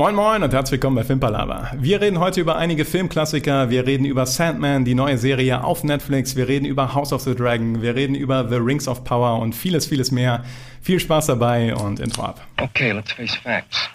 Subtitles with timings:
[0.00, 1.72] Moin Moin und herzlich willkommen bei Filmpalava.
[1.76, 6.36] Wir reden heute über einige Filmklassiker, wir reden über Sandman, die neue Serie auf Netflix,
[6.36, 9.54] wir reden über House of the Dragon, wir reden über The Rings of Power und
[9.54, 10.42] vieles, vieles mehr.
[10.80, 12.40] Viel Spaß dabei und Intro ab.
[12.62, 13.90] Okay, let's face facts.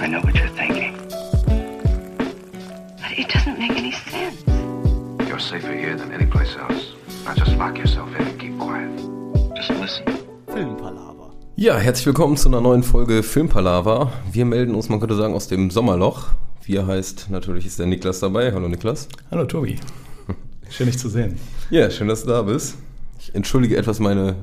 [0.00, 0.96] I know what you're thinking.
[2.96, 4.42] But it doesn't make any sense.
[5.28, 6.96] You're safer here than any place else.
[7.24, 8.90] Now just lock yourself in and keep quiet.
[9.54, 11.19] Just listen.
[11.60, 14.10] Ja, herzlich willkommen zu einer neuen Folge Filmpalava.
[14.32, 16.28] Wir melden uns, man könnte sagen, aus dem Sommerloch.
[16.64, 18.50] Wir heißt, natürlich ist der Niklas dabei.
[18.54, 19.08] Hallo Niklas.
[19.30, 19.76] Hallo Tobi.
[20.70, 21.38] Schön dich zu sehen.
[21.68, 22.76] Ja, schön, dass du da bist.
[23.18, 24.36] Ich entschuldige etwas meine,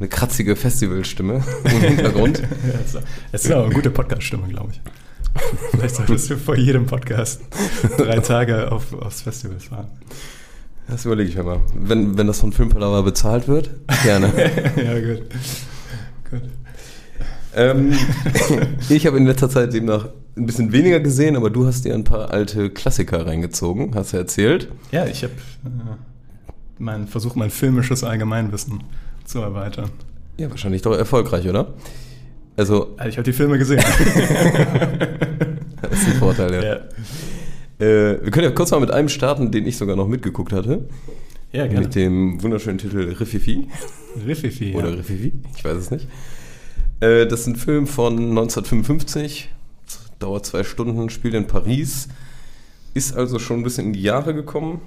[0.00, 2.42] meine kratzige Festivalstimme im Hintergrund.
[3.30, 4.80] Es ist auch eine gute Podcast-Stimme, glaube ich.
[5.70, 7.42] Vielleicht solltest du vor jedem Podcast
[7.96, 9.86] drei Tage auf, aufs Festival fahren.
[10.88, 11.60] Das überlege ich mir mal.
[11.76, 13.70] Wenn, wenn das von Filmpalava bezahlt wird,
[14.02, 14.32] gerne.
[14.76, 15.22] ja, gut.
[16.30, 16.42] Gut.
[17.54, 17.92] ähm,
[18.88, 22.04] ich habe in letzter Zeit demnach ein bisschen weniger gesehen, aber du hast dir ein
[22.04, 24.68] paar alte Klassiker reingezogen, hast du erzählt.
[24.92, 25.68] Ja, ich habe äh,
[26.78, 28.82] mein, versucht, mein filmisches Allgemeinwissen
[29.24, 29.90] zu erweitern.
[30.38, 31.74] Ja, wahrscheinlich doch erfolgreich, oder?
[32.56, 33.78] Also, Also ich habe die Filme gesehen.
[35.82, 36.62] das ist ein Vorteil, ja.
[36.62, 36.76] ja.
[37.80, 40.86] Äh, wir können ja kurz mal mit einem starten, den ich sogar noch mitgeguckt hatte.
[41.52, 41.80] Ja, gerne.
[41.80, 43.68] Mit dem wunderschönen Titel Riffifi.
[44.26, 44.74] Riffifi.
[44.74, 44.96] Oder ja.
[44.96, 46.06] Riffifi, ich weiß es nicht.
[47.00, 49.48] Äh, das ist ein Film von 1955,
[50.18, 52.08] dauert zwei Stunden, spielt in Paris,
[52.94, 54.80] ist also schon ein bisschen in die Jahre gekommen,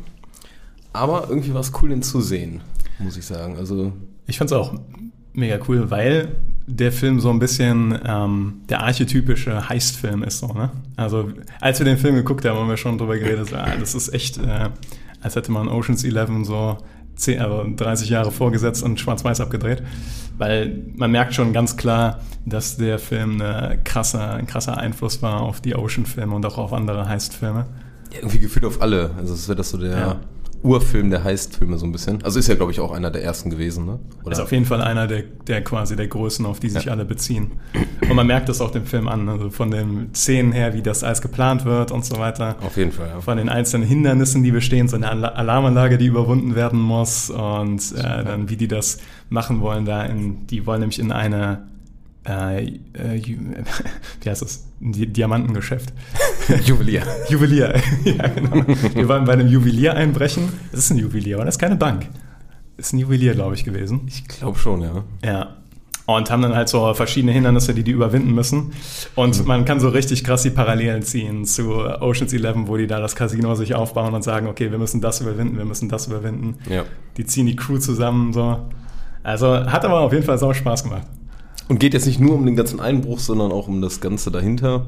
[0.93, 2.61] aber irgendwie war es cool, den zu sehen,
[2.99, 3.57] muss ich sagen.
[3.57, 3.93] Also,
[4.27, 4.79] Ich fand's auch
[5.33, 6.35] mega cool, weil
[6.67, 10.39] der Film so ein bisschen ähm, der archetypische Heistfilm ist.
[10.39, 10.71] So, ne?
[10.95, 13.95] Also als wir den Film geguckt haben, haben wir schon drüber geredet, so, ah, das
[13.95, 14.69] ist echt, äh,
[15.23, 16.77] als hätte man Ocean's 11 so
[17.15, 19.83] 10, also 30 Jahre vorgesetzt und schwarz-weiß abgedreht.
[20.37, 25.41] Weil man merkt schon ganz klar, dass der Film eine krasse, ein krasser Einfluss war
[25.41, 27.65] auf die Ocean-Filme und auch auf andere Heist-Filme.
[28.11, 29.11] irgendwie gefühlt auf alle.
[29.17, 30.15] Also, es wäre das so der Ja.
[30.63, 32.23] Urfilm der Heist-Filme so ein bisschen.
[32.23, 33.99] Also, ist ja, glaube ich, auch einer der ersten gewesen, ne?
[34.29, 36.93] Ist auf jeden Fall einer der, der quasi der Größen, auf die sich Ja.
[36.93, 37.51] alle beziehen.
[38.09, 41.03] Und man merkt das auch dem Film an, also von den Szenen her, wie das
[41.03, 42.55] alles geplant wird und so weiter.
[42.61, 43.21] Auf jeden Fall, ja.
[43.21, 47.79] Von den einzelnen Hindernissen, die bestehen, so eine Ala- Alarmanlage, die überwunden werden muss und
[47.97, 51.67] äh, dann wie die das machen wollen, da in, die wollen nämlich in eine
[52.25, 53.21] äh, äh,
[54.21, 54.65] wie heißt das?
[54.81, 55.91] Ein Di Diamantengeschäft.
[56.65, 57.03] Juwelier.
[57.29, 57.73] Juwelier,
[58.03, 58.65] ja genau.
[58.93, 60.49] Wir wollen bei einem Juwelier einbrechen.
[60.71, 62.07] Es ist ein Juwelier, aber das ist keine Bank.
[62.77, 64.01] Ist ein Juwelier, glaube ich, gewesen.
[64.07, 65.03] Ich glaube schon, ja.
[65.23, 65.57] Ja.
[66.05, 68.73] Und haben dann halt so verschiedene Hindernisse, die die überwinden müssen.
[69.15, 72.99] Und man kann so richtig krass die Parallelen ziehen zu Ocean's 11, wo die da
[72.99, 76.55] das Casino sich aufbauen und sagen, okay, wir müssen das überwinden, wir müssen das überwinden.
[76.69, 76.83] Ja.
[77.15, 78.59] Die ziehen die Crew zusammen, so.
[79.23, 81.07] Also hat aber auf jeden Fall sau Spaß gemacht.
[81.69, 84.87] Und geht jetzt nicht nur um den ganzen Einbruch, sondern auch um das Ganze dahinter.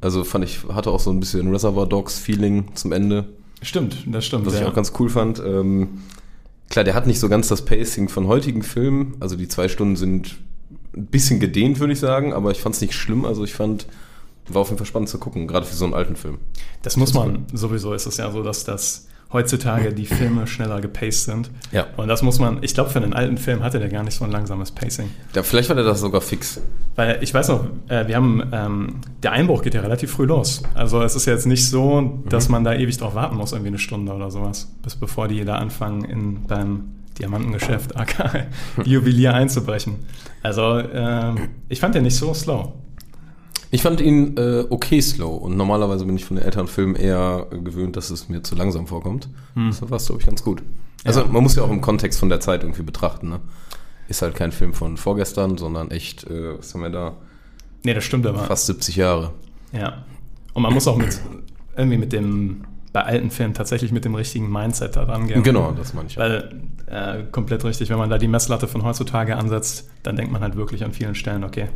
[0.00, 3.28] Also fand ich, hatte auch so ein bisschen Reservoir Dogs Feeling zum Ende,
[3.62, 4.46] Stimmt, das stimmt.
[4.46, 4.60] was ja.
[4.60, 5.40] ich auch ganz cool fand.
[5.40, 6.02] Ähm,
[6.70, 9.16] klar, der hat nicht so ganz das Pacing von heutigen Filmen.
[9.20, 10.36] Also die zwei Stunden sind
[10.96, 13.24] ein bisschen gedehnt, würde ich sagen, aber ich fand es nicht schlimm.
[13.24, 13.86] Also ich fand,
[14.48, 16.38] war auf jeden Fall spannend zu gucken, gerade für so einen alten Film.
[16.82, 21.24] Das muss man, sowieso ist es ja so, dass das heutzutage die Filme schneller gepaced
[21.24, 21.50] sind.
[21.70, 21.86] Ja.
[21.96, 24.24] Und das muss man, ich glaube, für einen alten Film hatte der gar nicht so
[24.24, 25.10] ein langsames Pacing.
[25.34, 26.60] Ja, vielleicht war der das sogar fix.
[26.96, 30.62] Weil ich weiß noch, äh, wir haben, ähm, der Einbruch geht ja relativ früh los.
[30.74, 33.78] Also es ist jetzt nicht so, dass man da ewig drauf warten muss, irgendwie eine
[33.78, 38.46] Stunde oder sowas, bis bevor die da anfangen, in, beim Diamantengeschäft, aka
[38.84, 39.96] Juwelier einzubrechen.
[40.42, 42.72] Also ähm, ich fand den nicht so slow.
[43.70, 47.46] Ich fand ihn äh, okay slow und normalerweise bin ich von den älteren Filmen eher
[47.50, 49.28] gewöhnt, dass es mir zu langsam vorkommt.
[49.54, 50.62] Das war es, glaube ich, ganz gut.
[51.04, 51.26] Also Ja.
[51.26, 53.28] man muss ja auch im Kontext von der Zeit irgendwie betrachten.
[53.28, 53.40] Ne?
[54.08, 57.16] Ist halt kein Film von vorgestern, sondern echt, äh, was haben wir da,
[57.84, 58.38] Nee, das stimmt aber.
[58.40, 59.32] fast 70 Jahre.
[59.72, 60.04] Ja.
[60.54, 61.20] Und man muss auch mit
[61.76, 62.62] irgendwie mit dem,
[62.92, 65.42] bei alten Filmen tatsächlich mit dem richtigen Mindset da dran gehen.
[65.42, 66.16] Genau, das meine ich.
[66.16, 66.54] Weil,
[66.86, 70.56] äh, komplett richtig, wenn man da die Messlatte von heutzutage ansetzt, dann denkt man halt
[70.56, 71.68] wirklich an vielen Stellen, okay,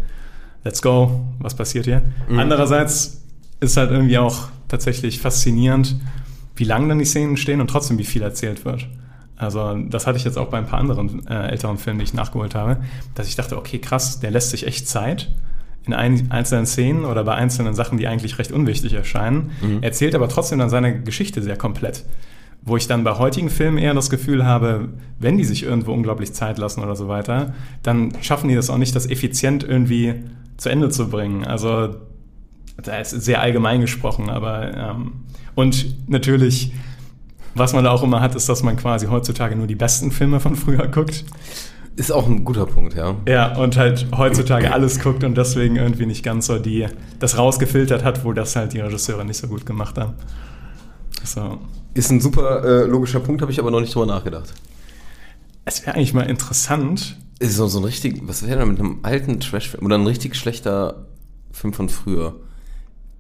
[0.65, 2.03] let's go, was passiert hier?
[2.39, 3.23] Andererseits
[3.61, 5.97] ist halt irgendwie auch tatsächlich faszinierend,
[6.57, 8.87] wie lang dann die Szenen stehen und trotzdem wie viel erzählt wird.
[9.37, 12.15] Also das hatte ich jetzt auch bei ein paar anderen äh, älteren Filmen, die ich
[12.15, 12.79] nachgeholt habe,
[13.15, 15.31] dass ich dachte, okay, krass, der lässt sich echt Zeit
[15.85, 19.51] in ein, einzelnen Szenen oder bei einzelnen Sachen, die eigentlich recht unwichtig erscheinen,
[19.81, 22.05] erzählt aber trotzdem dann seine Geschichte sehr komplett.
[22.65, 26.33] Wo ich dann bei heutigen Filmen eher das Gefühl habe, wenn die sich irgendwo unglaublich
[26.33, 30.15] Zeit lassen oder so weiter, dann schaffen die das auch nicht, das effizient irgendwie
[30.57, 31.45] zu Ende zu bringen.
[31.45, 31.97] Also
[32.81, 35.13] da ist sehr allgemein gesprochen, aber ähm,
[35.55, 36.73] und natürlich,
[37.55, 40.41] was man da auch immer hat, ist, dass man quasi heutzutage nur die besten Filme
[40.41, 41.25] von früher guckt
[41.95, 43.17] Ist auch ein guter Punkt, ja.
[43.29, 46.87] Ja, und halt heutzutage alles guckt und deswegen irgendwie nicht ganz so die,
[47.19, 50.15] das rausgefiltert hat, wo das halt die Regisseure nicht so gut gemacht haben.
[51.23, 51.59] So.
[51.95, 54.53] Ist ein super äh, logischer Punkt, habe ich aber noch nicht drüber nachgedacht.
[55.65, 57.17] Es wäre eigentlich mal interessant.
[57.39, 60.37] Ist so, so ein richtig, was wäre da mit einem alten Trash-Film oder ein richtig
[60.37, 61.07] schlechter
[61.53, 62.37] Film von früher?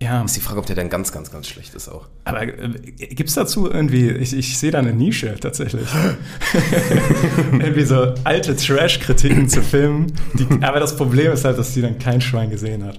[0.00, 2.08] Ja, Ist die Frage, ob der dann ganz, ganz, ganz schlecht ist auch.
[2.24, 2.70] aber äh,
[3.14, 5.86] gibt es dazu irgendwie, ich, ich sehe da eine Nische tatsächlich.
[7.52, 10.12] irgendwie so alte Trash-Kritiken zu Filmen.
[10.34, 12.98] Die, aber das Problem ist halt, dass die dann kein Schwein gesehen hat.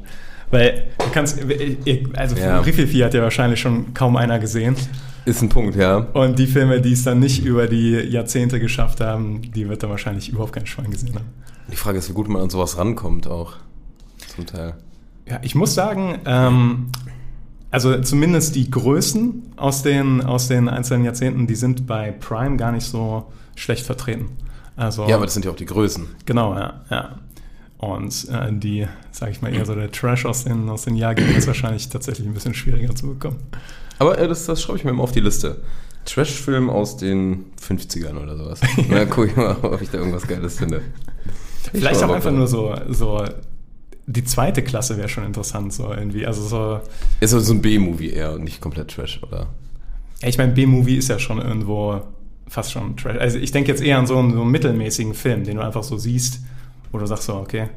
[0.51, 1.39] Weil du kannst,
[2.15, 2.59] also Ja.
[2.59, 4.75] Riffifi hat ja wahrscheinlich schon kaum einer gesehen.
[5.25, 5.97] Ist ein Punkt, ja.
[5.97, 9.89] Und die Filme, die es dann nicht über die Jahrzehnte geschafft haben, die wird dann
[9.89, 11.27] wahrscheinlich überhaupt kein Schwein gesehen haben.
[11.71, 13.53] Die Frage ist, wie gut man an sowas rankommt auch.
[14.35, 14.75] Zum Teil.
[15.27, 16.87] Ja, ich muss sagen, ähm,
[17.71, 22.71] also zumindest die Größen aus den, aus den einzelnen Jahrzehnten, die sind bei Prime gar
[22.73, 24.29] nicht so schlecht vertreten.
[24.75, 26.05] Also, Ja, aber das sind ja auch die Größen.
[26.25, 27.19] genau, ja, ja.
[27.77, 31.35] Und äh, die, sag ich mal, eher so der Trash aus den, aus den Jahrgängen
[31.35, 33.37] ist wahrscheinlich tatsächlich ein bisschen schwieriger zu bekommen.
[33.99, 35.61] Aber äh, das, das schreibe ich mir mal auf die Liste.
[36.05, 38.59] Trash-Film aus den 50ern oder sowas.
[38.89, 40.81] Na, guck ich mal, ob ich da irgendwas Geiles finde.
[41.71, 43.23] Vielleicht schau auch einfach nur so, so
[44.05, 46.25] die zweite Klasse wäre schon interessant, so irgendwie.
[46.25, 46.81] Also so,
[47.19, 49.47] Ist also so ein B-Movie eher und nicht komplett Trash, oder?
[50.21, 52.01] ja, ich meine, B-Movie ist ja schon irgendwo
[52.47, 53.17] fast schon Trash.
[53.17, 55.83] Also ich denke jetzt eher an so einen, so einen mittelmäßigen Film, den du einfach
[55.83, 56.41] so siehst,
[56.91, 57.69] wo du sagst so, okay.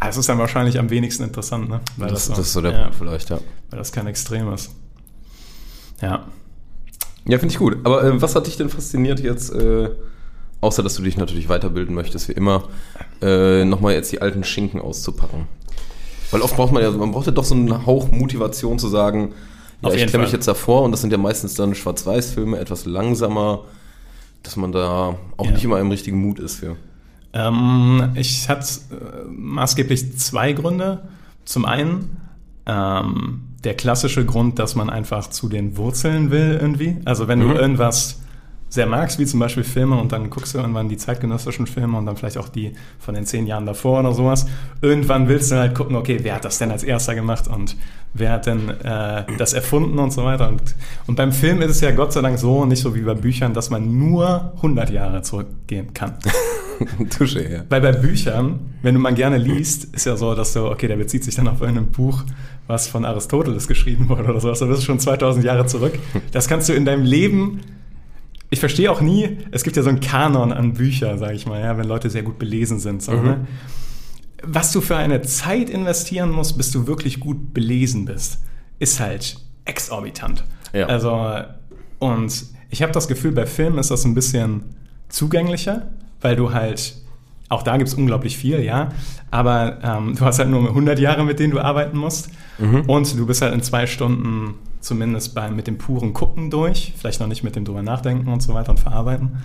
[0.00, 1.80] Aber es ist dann wahrscheinlich am wenigsten interessant, ne?
[1.96, 3.40] Weil Das, das ist so der ja, Punkt vielleicht, ja.
[3.70, 4.70] Weil das kein Extrem ist.
[6.00, 6.24] Ja.
[7.26, 7.78] Ja, finde ich gut.
[7.84, 9.90] Aber äh, was hat dich denn fasziniert jetzt, äh,
[10.60, 12.64] außer dass du dich natürlich weiterbilden möchtest, wie immer,
[13.22, 15.46] äh, nochmal jetzt die alten Schinken auszupacken?
[16.30, 19.32] Weil oft braucht man ja, man braucht ja doch so einen Hauch Motivation zu sagen,
[19.82, 22.86] ja, Auf ich klemme mich jetzt davor und das sind ja meistens dann Schwarz-Weiß-Filme, etwas
[22.86, 23.64] langsamer,
[24.42, 25.52] dass man da auch Ja.
[25.52, 26.76] nicht immer im richtigen Mut ist für.
[27.32, 31.08] Ähm, ich hatte äh, maßgeblich zwei Gründe.
[31.44, 32.16] Zum einen
[32.66, 36.96] ähm, der klassische Grund, dass man einfach zu den Wurzeln will irgendwie.
[37.04, 37.56] Also wenn du Mhm.
[37.56, 38.20] irgendwas
[38.74, 42.06] sehr magst, wie zum Beispiel Filme und dann guckst du irgendwann die zeitgenössischen Filme und
[42.06, 44.46] dann vielleicht auch die von den zehn Jahren davor oder sowas.
[44.82, 47.76] Irgendwann willst du halt gucken, okay, wer hat das denn als erster gemacht und
[48.14, 50.48] wer hat denn äh, das erfunden und so weiter.
[50.48, 50.60] Und,
[51.06, 53.54] und beim Film ist es ja Gott sei Dank so, nicht so wie bei Büchern,
[53.54, 56.14] dass man nur 100 Jahre zurückgehen kann.
[57.16, 57.64] Tusche her.
[57.68, 60.96] Weil bei Büchern, wenn du mal gerne liest, ist ja so, dass du, okay, der
[60.96, 62.24] bezieht sich dann auf irgendein Buch,
[62.66, 64.58] was von Aristoteles geschrieben wurde oder sowas.
[64.58, 65.96] Da bist du schon 2000 Jahre zurück.
[66.32, 67.60] Das kannst du in deinem Leben.
[68.54, 71.60] Ich verstehe auch nie, es gibt ja so einen Kanon an Bücher, sage ich mal,
[71.60, 73.02] ja, wenn Leute sehr gut belesen sind.
[73.02, 73.24] So, Mhm.
[73.24, 73.46] ne?
[74.44, 78.38] Was du für eine Zeit investieren musst, bis du wirklich gut belesen bist,
[78.78, 80.44] ist halt exorbitant.
[80.72, 80.86] Ja.
[80.86, 81.18] Also,
[81.98, 84.62] und ich habe das Gefühl, bei Filmen ist das ein bisschen
[85.08, 85.88] zugänglicher,
[86.20, 86.94] weil du halt,
[87.48, 88.90] auch da gibt es unglaublich viel, ja,
[89.32, 92.28] aber ähm, du hast halt nur 100 Jahre, mit denen du arbeiten musst
[92.86, 97.20] und du bist halt in zwei Stunden zumindest bei, mit dem puren Gucken durch, vielleicht
[97.20, 99.42] noch nicht mit dem drüber nachdenken und so weiter und verarbeiten.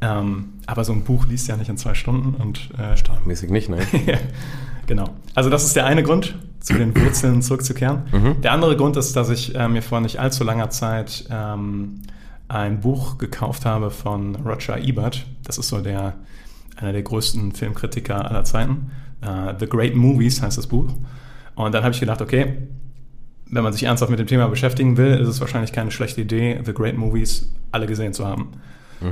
[0.00, 2.94] Ähm, aber so ein Buch liest ja nicht in zwei Stunden und äh,
[3.24, 3.78] Mäßig nicht, ne?
[4.06, 4.18] ja,
[4.86, 5.10] genau.
[5.34, 8.02] Also das ist der eine Grund, zu den Wurzeln zurückzukehren.
[8.42, 12.02] Der andere Grund ist, dass ich äh, mir vor nicht allzu langer Zeit ähm,
[12.48, 15.26] ein Buch gekauft habe von Roger Ebert.
[15.44, 16.14] Das ist so der
[16.76, 18.90] einer der größten Filmkritiker aller Zeiten.
[19.20, 20.88] Äh, The Great Movies heißt das Buch.
[21.54, 22.56] Und dann habe ich gedacht, okay,
[23.46, 26.60] wenn man sich ernsthaft mit dem Thema beschäftigen will, ist es wahrscheinlich keine schlechte Idee,
[26.64, 28.52] The Great Movies alle gesehen zu haben.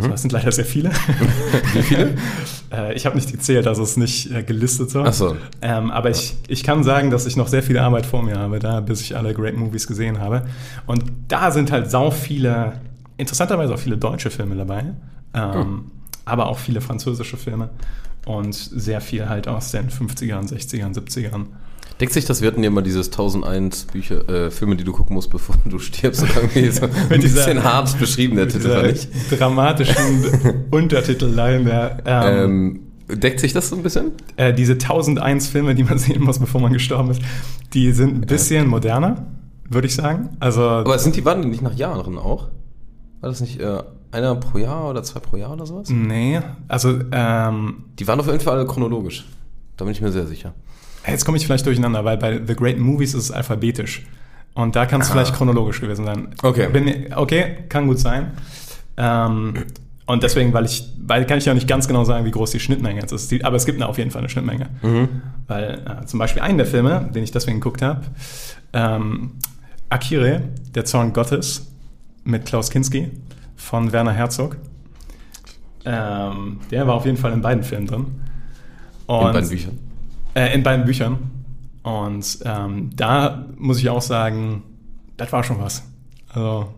[0.00, 0.90] So, das sind leider sehr viele.
[1.74, 2.14] Wie viele?
[2.72, 5.02] Äh, ich habe nicht gezählt, also es ist nicht äh, gelistet so.
[5.02, 5.36] Ach so.
[5.60, 8.60] Ähm, aber ich, ich kann sagen, dass ich noch sehr viel Arbeit vor mir habe,
[8.60, 10.46] da, bis ich alle Great Movies gesehen habe.
[10.86, 12.80] Und da sind halt sau viele,
[13.18, 14.84] interessanterweise auch viele deutsche Filme dabei,
[15.34, 15.90] ähm,
[16.24, 17.68] aber auch viele französische Filme
[18.24, 21.44] und sehr viel halt aus den 50ern, 60ern, 70ern.
[22.02, 22.40] Deckt sich das?
[22.42, 25.78] Wir hatten ja mal dieses 1001 Bücher, äh, Filme, die du gucken musst, bevor du
[25.78, 26.24] stirbst.
[26.34, 29.08] Irgendwie so ein Mit dieser- bisschen hart beschrieben, der Titel, fand ich.
[29.38, 34.10] Dramatischen Untertitellein der ähm, Ähm, deckt sich das so ein bisschen?
[34.36, 37.22] äh, diese 1001 Filme, die man sehen muss, bevor man gestorben ist,
[37.72, 39.24] die sind ein bisschen moderner,
[39.70, 40.30] würde ich sagen.
[40.40, 42.48] Also Aber sind die waren die nicht nach Jahren auch?
[43.20, 43.80] War das nicht äh,
[44.10, 45.88] einer pro Jahr oder zwei pro Jahr oder sowas?
[45.88, 49.24] nee, also ähm, Die waren auf jeden Fall alle chronologisch.
[49.76, 50.52] Da bin ich mir sehr sicher.
[51.06, 54.04] Jetzt komme ich vielleicht durcheinander, weil bei The Great Movies ist es alphabetisch.
[54.54, 56.28] Und da kann es vielleicht chronologisch gewesen sein.
[56.42, 56.68] Okay.
[56.68, 58.32] Bin, okay, kann gut sein.
[58.96, 59.64] Ähm,
[60.04, 62.60] und deswegen, weil ich, weil kann ich ja nicht ganz genau sagen, wie groß die
[62.60, 63.30] Schnittmenge jetzt ist.
[63.30, 64.68] Die, aber es gibt eine, auf jeden Fall eine Schnittmenge.
[65.46, 68.02] Weil äh, zum Beispiel einen der Filme, den ich deswegen geguckt habe,
[68.72, 69.32] ähm,
[69.88, 70.42] Akire,
[70.74, 71.66] der Zorn Gottes,
[72.24, 73.10] mit Klaus Kinski
[73.56, 74.56] von Werner Herzog.
[75.84, 78.06] Ähm, der war auf jeden Fall in beiden Filmen drin.
[79.06, 79.78] Und, In beiden Büchern.
[80.34, 81.30] Äh, in beiden Büchern.
[81.82, 84.62] Und ähm, da muss ich auch sagen,
[85.16, 85.82] das war schon was.
[86.28, 86.72] Also,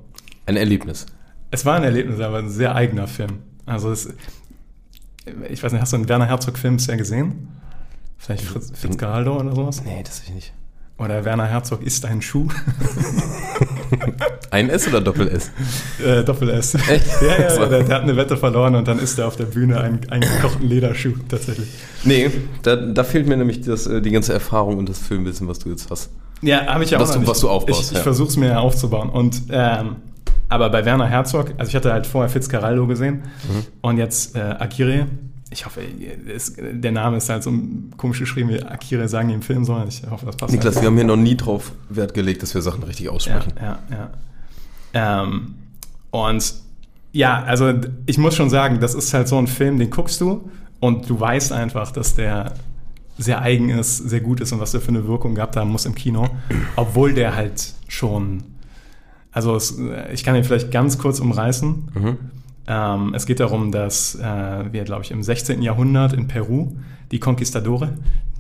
[0.47, 1.07] Ein Erlebnis.
[1.51, 3.41] es war ein Erlebnis, aber ein sehr eigener Film.
[3.67, 4.13] Also, es,
[5.51, 7.49] ich weiß nicht, hast du einen Werner Herzog-Film bisher gesehen?
[8.19, 9.83] Vielleicht Fritz, Fitzgeraldo oder sowas?
[9.85, 10.53] Nee, das ich nicht.
[10.97, 12.49] Oder Werner Herzog isst ein Schuh.
[14.51, 15.51] Ein S oder Doppel-S?
[16.07, 16.75] äh, Doppel S.
[16.75, 17.07] Echt?
[17.21, 17.67] ja, ja, So.
[17.67, 20.23] der, der hat eine Wette verloren und dann isst er auf der Bühne einen, einen
[20.23, 21.69] gekochten Lederschuh tatsächlich.
[22.05, 22.31] Nee,
[22.63, 25.71] da, da fehlt mir nämlich das, äh, die ganze Erfahrung und das Filmwissen, was du
[25.71, 26.11] jetzt hast.
[26.43, 28.03] Ja, habe ich ja Was auch du- was du aufbaust, Ich, ich ja.
[28.03, 29.09] versuche es mir ja aufzubauen.
[29.11, 29.97] Und ähm,
[30.49, 33.65] aber bei Werner Herzog, also ich hatte halt vorher Fitzcarraldo gesehen Mhm.
[33.81, 35.07] und jetzt äh, Akire.
[35.51, 35.83] Ich hoffe,
[36.35, 37.53] es, der Name ist halt so
[37.97, 39.89] komisch geschrieben, wie Akire sagen im Film sollen.
[39.89, 40.53] Ich hoffe, das passt.
[40.53, 40.83] Niklas, halt.
[40.83, 43.53] wir haben hier noch nie drauf Wert gelegt, dass wir Sachen richtig ja, aussprechen.
[43.61, 45.23] ja, ja.
[45.23, 45.55] Ähm,
[46.11, 46.55] und
[47.13, 47.73] ja, also
[48.07, 51.19] ich muss schon sagen, das ist halt so ein Film, den guckst du und du
[51.19, 52.55] weißt einfach, dass der
[53.19, 55.87] sehr eigen ist, sehr gut ist und was der für eine Wirkung gehabt haben muss
[55.87, 56.29] im Kino,
[56.77, 58.43] obwohl der halt schon,
[59.31, 59.79] also es,
[60.13, 61.91] ich kann ihn vielleicht ganz kurz umreißen.
[61.95, 62.17] Mhm.
[62.67, 65.63] Ähm, es geht darum, dass äh, wir, glaube ich, im 16.
[65.63, 66.73] Jahrhundert in Peru
[67.11, 67.93] die Conquistadore,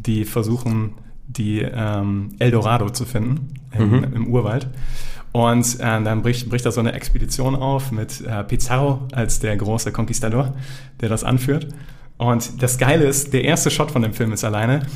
[0.06, 0.94] die versuchen,
[1.26, 4.04] die ähm, Eldorado zu finden im, Mhm.
[4.14, 4.68] im Urwald.
[5.32, 9.56] Und äh, dann bricht, bricht da so eine Expedition auf mit äh, Pizarro als der
[9.56, 10.54] große Conquistador,
[11.00, 11.68] der das anführt.
[12.16, 14.86] Und das Geile ist, der erste Shot von dem Film ist alleine,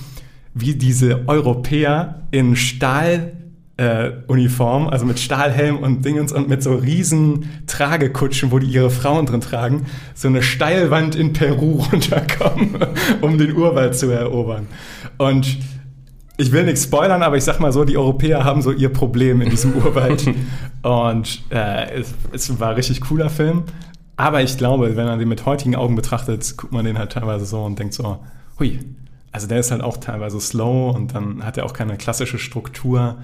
[0.55, 3.33] wie diese Europäer in Stahl
[3.79, 8.91] äh, Uniform, also mit Stahlhelm und Dingens und mit so riesen Tragekutschen, wo die ihre
[8.91, 12.77] Frauen drin tragen, so eine Steilwand in Peru runterkommen,
[13.21, 14.67] um den Urwald zu erobern.
[15.17, 15.59] Und
[16.37, 19.41] ich will nichts spoilern, aber ich sag mal so, die Europäer haben so ihr Problem
[19.41, 20.25] in diesem Urwald.
[20.83, 23.65] Und äh, es, es war ein richtig cooler Film.
[24.17, 27.45] Aber ich glaube, wenn man den mit heutigen Augen betrachtet, guckt man den halt teilweise
[27.45, 28.19] so und denkt so,
[28.59, 28.81] hui,
[29.31, 33.19] also der ist halt auch teilweise slow und dann hat er auch keine klassische Struktur,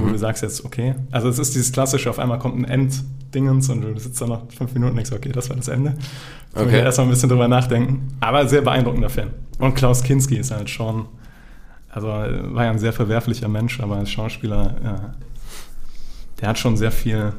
[0.00, 0.94] wo du sagst jetzt, okay.
[1.10, 4.50] Also es ist dieses klassische, auf einmal kommt ein Enddingens und du sitzt da noch
[4.50, 5.94] fünf Minuten und denkst, okay, das war das Ende.
[6.54, 6.80] Okay.
[6.80, 8.08] Erstmal ein bisschen drüber nachdenken.
[8.20, 9.30] Aber sehr beeindruckender Film.
[9.58, 11.06] Und Klaus Kinski ist halt schon,
[11.88, 15.14] also war ja ein sehr verwerflicher Mensch, aber als Schauspieler, ja,
[16.40, 17.32] der hat schon sehr viel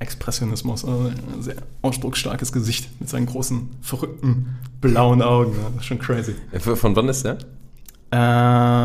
[0.00, 5.54] Expressionismus, also ein sehr ausdrucksstarkes Gesicht mit seinen großen, verrückten, blauen Augen.
[5.74, 6.34] Das ist schon crazy.
[6.58, 7.38] Von wann ist der?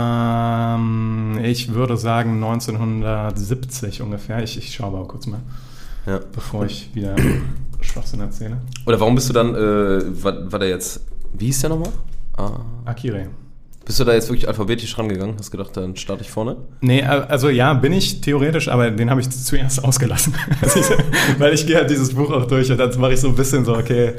[0.06, 4.44] Ähm, ich würde sagen 1970 ungefähr.
[4.44, 5.40] Ich, ich schaue aber kurz mal,
[6.06, 6.20] Ja.
[6.34, 7.16] bevor ich wieder
[7.82, 8.58] Schwachsinn erzähle.
[8.86, 11.02] Oder warum bist du dann, äh, war, war der jetzt,
[11.34, 11.92] wie hieß der nochmal?
[12.38, 12.60] Ah.
[12.86, 13.28] Akire.
[13.86, 15.36] Bist du da jetzt wirklich alphabetisch rangegangen?
[15.38, 16.58] Hast gedacht, dann starte ich vorne?
[16.82, 20.34] Nee, also ja, bin ich theoretisch, aber den habe ich zuerst ausgelassen.
[20.62, 20.80] Also
[21.38, 23.64] Weil ich gehe halt dieses Buch auch durch und dann mache ich so ein bisschen
[23.64, 24.14] so, okay,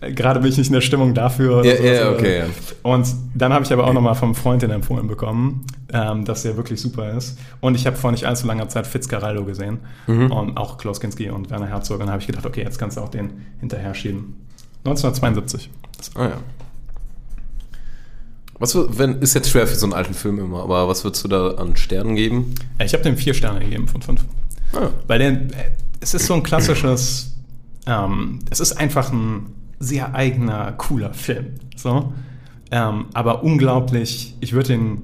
[0.00, 1.64] gerade bin ich nicht in der Stimmung dafür.
[1.64, 2.44] Ja, ja, oder- okay, ja.
[2.82, 6.56] Und dann habe ich aber auch nochmal vom Freund den empfohlen bekommen, ähm, dass der
[6.56, 7.38] wirklich super ist.
[7.60, 10.32] Und ich habe vor nicht allzu langer Zeit Fitzcarraldo gesehen Mhm.
[10.32, 11.96] und auch Klaus Kinski und Werner Herzog.
[11.96, 13.30] Und dann habe ich gedacht, okay, jetzt kannst du auch den
[13.60, 14.36] hinterher schieben.
[14.84, 15.68] 1972.
[16.14, 16.32] Ah ja.
[18.58, 21.28] Was wenn, ist jetzt schwer für so einen alten Film immer, aber was würdest du
[21.28, 22.54] da an Sternen geben?
[22.78, 24.24] Äh, Ich habe dem vier Sterne gegeben von fünf.
[24.74, 25.46] Ah, Weil der, äh,
[26.00, 27.34] es ist so ein klassisches,
[27.86, 29.46] ähm, es ist einfach ein
[29.80, 31.46] sehr eigener, cooler Film.
[31.74, 32.12] So.
[32.70, 35.02] Ähm, aber unglaublich, ich würde den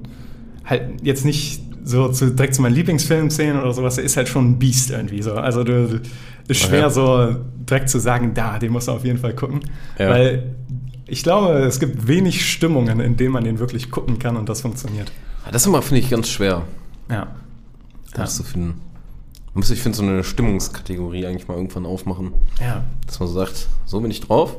[0.63, 4.27] halt jetzt nicht so zu, direkt zu meinem Lieblingsfilm zählen oder sowas, der ist halt
[4.29, 5.33] schon ein Biest irgendwie so.
[5.33, 6.01] Also du,
[6.47, 6.93] ist schwer Okay.
[6.93, 7.35] so
[7.69, 9.61] direkt zu sagen, da, den musst du auf jeden Fall gucken.
[9.99, 10.09] Ja.
[10.09, 10.55] Weil
[11.07, 14.61] ich glaube, es gibt wenig Stimmungen, in denen man den wirklich gucken kann und das
[14.61, 15.11] funktioniert.
[15.51, 16.63] das immer, finde ich, ganz schwer,
[17.09, 17.27] Ja.
[18.13, 18.81] das zu finden.
[19.53, 22.33] Man müsste, ich finde, so eine Stimmungskategorie eigentlich mal irgendwann aufmachen.
[22.61, 22.83] Ja.
[23.07, 24.57] Dass man so sagt, so bin ich drauf,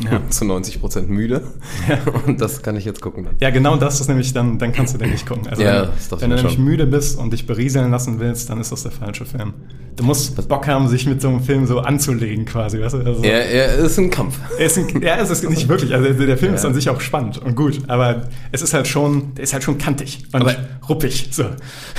[0.00, 0.20] Ja.
[0.28, 1.42] zu 90% müde
[2.26, 3.24] und das kann ich jetzt gucken.
[3.24, 3.36] Dann.
[3.40, 5.46] Ja, genau das ist nämlich dann, dann kannst du den nicht gucken.
[5.46, 6.64] Also Ja, wenn, wenn du nämlich schon.
[6.64, 9.54] müde bist und dich berieseln lassen willst, dann ist das der falsche Film.
[9.94, 12.98] Du musst Bock haben, sich mit so einem Film so anzulegen quasi, weißt du?
[13.06, 14.36] Also, Er, er ist ein Kampf.
[14.58, 15.94] ist ein, ja, es ist nicht wirklich.
[15.94, 16.56] Also der, Film Ja.
[16.58, 19.62] ist an sich auch spannend und gut, aber es ist halt schon, der ist halt
[19.62, 20.56] schon kantig und Aber-
[20.88, 21.28] ruppig.
[21.30, 21.44] So.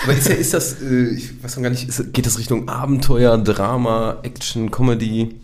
[0.03, 3.37] Aber ist, ja, ist das, äh, ich weiß noch gar nicht, geht das Richtung Abenteuer,
[3.37, 5.35] Drama, Action, Comedy?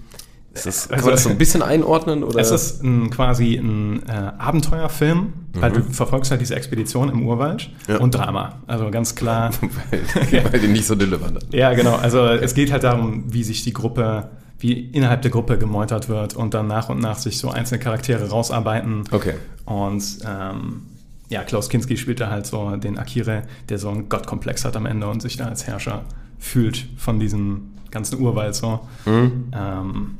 [0.54, 2.24] Ist das, Also- man das so ein bisschen einordnen?
[2.24, 2.40] Oder?
[2.40, 7.70] Es ist ein, quasi ein äh, Abenteuerfilm, weil du verfolgst halt diese Expedition im Urwald
[7.88, 7.94] Mhm.
[7.94, 8.00] Ja.
[8.00, 8.56] und Drama.
[8.68, 9.52] Also ganz klar.
[10.32, 11.40] weil, weil die nicht so delivern.
[11.52, 11.96] Ja, genau.
[11.96, 14.30] Also es geht halt darum, wie sich die Gruppe,
[14.60, 18.30] wie innerhalb der Gruppe gemeutert wird und dann nach und nach sich so einzelne Charaktere
[18.30, 19.04] rausarbeiten.
[19.12, 19.36] Okay.
[19.66, 20.82] Und ähm,
[21.30, 24.86] ja, Klaus Kinski spielt da halt so den Akire, der so einen Gottkomplex hat am
[24.86, 26.02] Ende und sich da als Herrscher
[26.40, 28.82] fühlt von diesem ganzen Urwald so.
[29.06, 29.46] Mhm.
[29.54, 30.12] Ähm,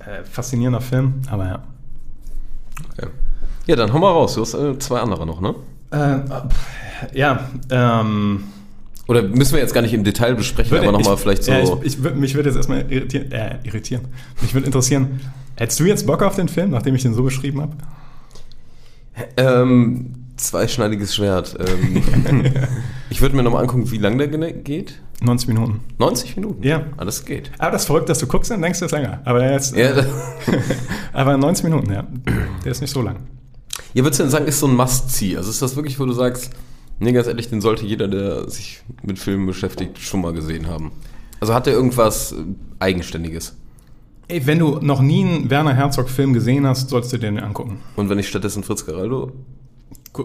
[0.00, 1.62] äh, faszinierender Film, aber ja.
[2.92, 3.08] Okay.
[3.66, 4.34] Ja, dann hau mal raus.
[4.34, 5.54] Du hast äh, zwei andere noch, ne?
[5.90, 6.18] Äh,
[7.18, 8.44] ja, ähm,
[9.08, 11.52] Oder müssen wir jetzt gar nicht im Detail besprechen, aber nochmal ich- vielleicht so.
[11.52, 14.02] Ja, ich, ich, mich würde jetzt erstmal irritieren, äh, irritieren.
[14.40, 15.20] Mich würde interessieren,
[15.56, 17.72] hättest du jetzt Bock auf den Film, nachdem ich den so beschrieben habe?
[19.36, 21.56] ähm, zweischneidiges Schwert.
[21.58, 22.02] Ähm,
[23.10, 25.00] ich würde mir nochmal angucken, wie lang der geht.
[25.22, 25.80] 90 Minuten.
[25.98, 26.62] 90 Minuten?
[26.62, 26.84] Ja.
[26.96, 27.50] Alles geht.
[27.58, 29.20] Aber das ist verrückt, dass du guckst, dann denkst du, es ist länger.
[29.24, 30.06] Aber jetzt, Ja, da-
[31.12, 32.06] aber 90 Minuten, ja.
[32.64, 33.16] Der ist nicht so lang.
[33.94, 35.36] ja würdest du denn sagen, ist so ein Must-See?
[35.36, 36.50] Also ist das wirklich, wo du sagst,
[37.00, 40.90] nee, ganz ehrlich, den sollte jeder, der sich mit Filmen beschäftigt, schon mal gesehen haben?
[41.40, 42.36] Also hat der irgendwas äh,
[42.78, 43.56] Eigenständiges?
[44.28, 47.80] Ey, wenn du noch nie einen Werner Herzog-Film gesehen hast, solltest du dir den angucken.
[47.96, 49.32] Und wenn ich stattdessen Fritz Geraldo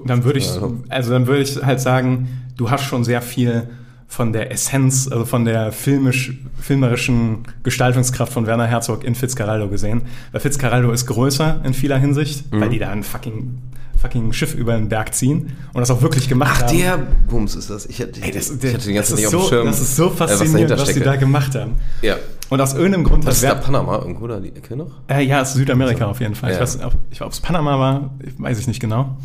[0.05, 0.49] Dann würde ich,
[0.89, 3.67] also dann würde ich halt sagen, du hast schon sehr viel
[4.07, 10.03] von der Essenz, also von der filmisch, filmerischen Gestaltungskraft von Werner Herzog in Fitzcarraldo gesehen.
[10.31, 12.61] Weil Fitzcarraldo ist größer in vieler Hinsicht, Mhm.
[12.61, 13.57] weil die da ein fucking,
[13.99, 16.77] fucking Schiff über den Berg ziehen und das auch wirklich gemacht Ach, haben.
[16.77, 16.97] der
[17.27, 17.87] Bums ist das.
[17.87, 19.65] Ich, hätte- Ey, das, ich der, hatte den ganzen nicht ist auf dem so, Schirm.
[19.67, 21.71] das ist so äh, was faszinierend, dahinter was, die da gemacht haben.
[22.01, 22.15] Ja.
[22.49, 24.91] Und aus irgendeinem Grund Was ist da Panama irgendwo da die Ecke noch?
[25.07, 26.51] Äh, ja, es ist Südamerika auf jeden Fall.
[26.51, 26.55] Ja.
[26.57, 29.17] Ich weiß nicht, ob ich- es Panama war, weiß ich nicht genau.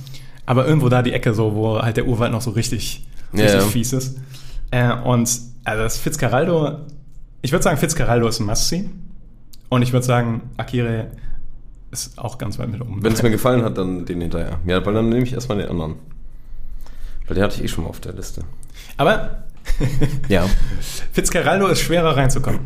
[0.46, 3.60] Aber irgendwo da die Ecke so, wo halt der Urwald noch so richtig, richtig ja.
[3.60, 4.16] fies ist.
[4.70, 5.28] Äh, und
[5.64, 6.80] also das Fitzcarraldo,
[7.42, 8.88] ich würde sagen, Fitzcarraldo ist ein Must-See.
[9.68, 11.12] Und ich würde sagen, Akire
[11.90, 13.02] ist auch ganz weit mit oben.
[13.02, 14.58] Wenn es mir gefallen hat, dann den hinterher.
[14.66, 15.96] Ja, weil dann nehme ich erstmal den anderen.
[17.26, 18.42] Weil den hatte ich eh schon mal auf der Liste.
[18.96, 19.44] Aber
[20.28, 20.46] Ja.
[21.12, 22.60] Fitzcarraldo ist schwerer reinzukommen.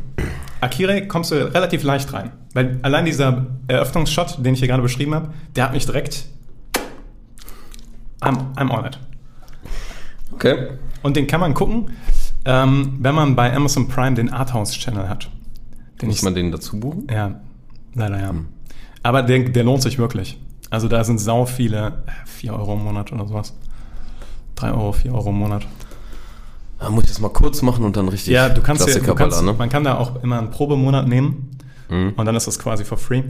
[0.61, 2.33] Akire kommst du relativ leicht rein.
[2.55, 6.27] Weil allein dieser Eröffnungsshot, den ich hier gerade beschrieben habe, der hat mich direkt.
[8.21, 8.99] I'm, I'm on it.
[10.35, 10.69] Okay.
[11.03, 11.91] Und den kann man gucken,
[12.45, 15.31] ähm, wenn man bei Amazon Prime den Arthouse-Channel hat.
[16.01, 17.07] Den Muss ich, man den dazu buchen?
[17.11, 17.41] ja,
[17.95, 18.35] leider ja.
[19.03, 20.41] Aber der, der lohnt sich wirklich.
[20.71, 23.55] Also da sind sau viele, 4 Euro im Monat oder sowas.
[24.57, 25.67] 3 Euro, 4 Euro im Monat.
[26.79, 29.13] Da muss ich das mal kurz machen und dann richtig Ja, du kannst, ja, Klassiker
[29.13, 29.53] du kannst ne?
[29.53, 31.51] man kann da auch immer einen Probemonat nehmen
[31.91, 32.15] Mhm.
[32.17, 33.23] und dann ist das quasi for free.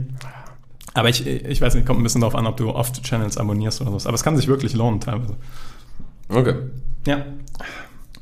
[0.93, 3.81] Aber ich, ich weiß nicht, kommt ein bisschen darauf an, ob du oft Channels abonnierst
[3.81, 4.07] oder so.
[4.07, 5.35] Aber es kann sich wirklich lohnen teilweise.
[6.29, 6.55] Okay.
[7.05, 7.25] Ja.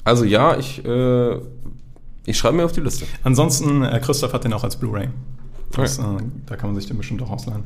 [0.03, 1.35] Also ja, ich, äh,
[2.25, 3.05] ich schreibe mir auf die Liste.
[3.23, 5.07] Ansonsten, äh, Christoph hat den auch als Blu-ray.
[5.75, 6.03] Das, äh,
[6.45, 7.63] da kann man sich den bestimmt auch ausleihen.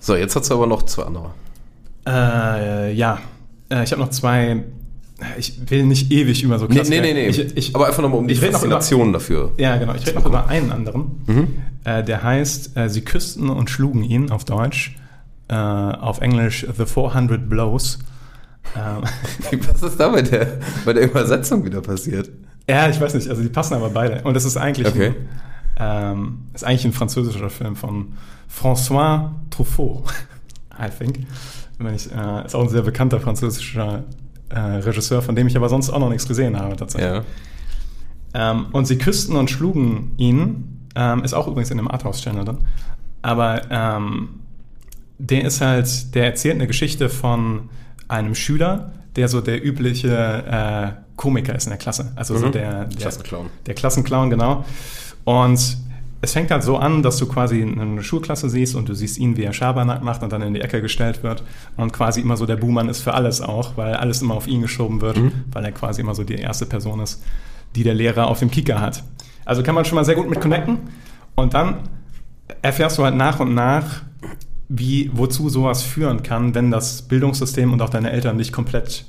[0.00, 1.30] So, jetzt hast du aber noch zwei andere.
[2.06, 3.18] Äh, ja.
[3.70, 4.64] Äh, ich habe noch zwei.
[5.36, 7.00] Ich will nicht ewig über so Nee, Klassiker.
[7.02, 7.28] nee, nee, nee.
[7.28, 9.52] Ich, ich, aber einfach nochmal um die noch über- Faszination dafür.
[9.58, 9.94] ja, genau.
[9.94, 11.22] Ich rede noch über einen anderen.
[11.26, 11.48] Mhm.
[11.84, 14.96] Äh, der heißt äh, Sie küssten und schlugen ihn auf Deutsch.
[15.48, 17.98] Äh, auf Englisch The 400 Blows.
[18.76, 19.02] Ähm,
[19.72, 22.30] Was ist da bei der, bei der Übersetzung wieder passiert?
[22.68, 23.28] ja, ich weiß nicht.
[23.30, 24.22] Also die passen aber beide.
[24.24, 25.14] Und es ist eigentlich, Okay.
[25.76, 28.12] ein, ähm, ist eigentlich ein französischer Film von
[28.52, 30.04] François Truffaut,
[30.78, 31.26] I think.
[31.78, 34.02] Wenn ich, äh, ist auch ein sehr bekannter französischer
[34.50, 37.22] äh, Regisseur, von dem ich aber sonst auch noch nichts gesehen habe tatsächlich.
[38.34, 38.50] Ja.
[38.50, 40.86] Ähm, und sie küssten und schlugen ihn.
[40.94, 42.58] Ähm, ist auch übrigens in dem Arthouse-Channel drin.
[43.22, 44.40] Aber ähm,
[45.18, 47.68] der ist halt, der erzählt eine Geschichte von
[48.08, 50.08] einem Schüler, der so der übliche
[50.48, 52.12] äh, Komiker ist in der Klasse.
[52.16, 52.52] Also so Mhm.
[52.52, 53.46] der, der Klassenclown.
[53.66, 54.64] Der Klassenclown, genau.
[55.24, 55.76] Und
[56.20, 59.36] es fängt halt so an, dass du quasi eine Schulklasse siehst und du siehst ihn,
[59.36, 61.42] wie er Schabernack macht und dann in die Ecke gestellt wird
[61.76, 64.62] und quasi immer so der Buhmann ist für alles auch, weil alles immer auf ihn
[64.62, 65.20] geschoben wird,
[65.52, 67.22] weil er quasi immer so die erste Person ist,
[67.76, 69.04] die der Lehrer auf dem Kicker hat.
[69.44, 70.78] Also kann man schon mal sehr gut mit connecten
[71.36, 71.80] und dann
[72.62, 74.02] erfährst du halt nach und nach,
[74.68, 79.04] wie, wozu sowas führen kann, wenn das Bildungssystem und auch deine Eltern dich komplett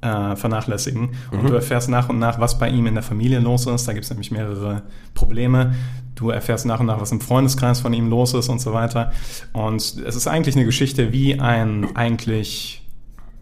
[0.00, 1.10] äh, vernachlässigen.
[1.30, 3.88] Und du erfährst nach und nach, was bei ihm in der Familie los ist.
[3.88, 4.82] Da gibt es nämlich mehrere
[5.14, 5.74] Probleme.
[6.14, 9.12] Du erfährst nach und nach, was im Freundeskreis von ihm los ist und so weiter.
[9.52, 12.82] Und es ist eigentlich eine Geschichte, wie ein eigentlich,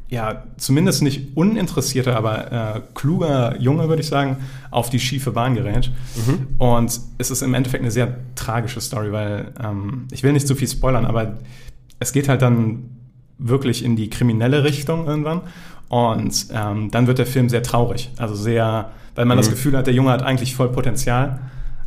[0.09, 4.37] ja, zumindest nicht uninteressierter, aber äh, kluger Junge, würde ich sagen,
[4.71, 5.91] auf die schiefe Bahn gerät.
[6.59, 10.55] Und es ist im Endeffekt eine sehr tragische Story, weil ähm, ich will nicht zu
[10.55, 11.39] viel spoilern, aber
[11.99, 12.91] es geht halt dann
[13.39, 15.41] wirklich in die kriminelle Richtung irgendwann.
[15.89, 18.11] Und ähm, dann wird der Film sehr traurig.
[18.17, 21.41] Also sehr, weil man das Gefühl hat, der Junge hat eigentlich voll Potenzial,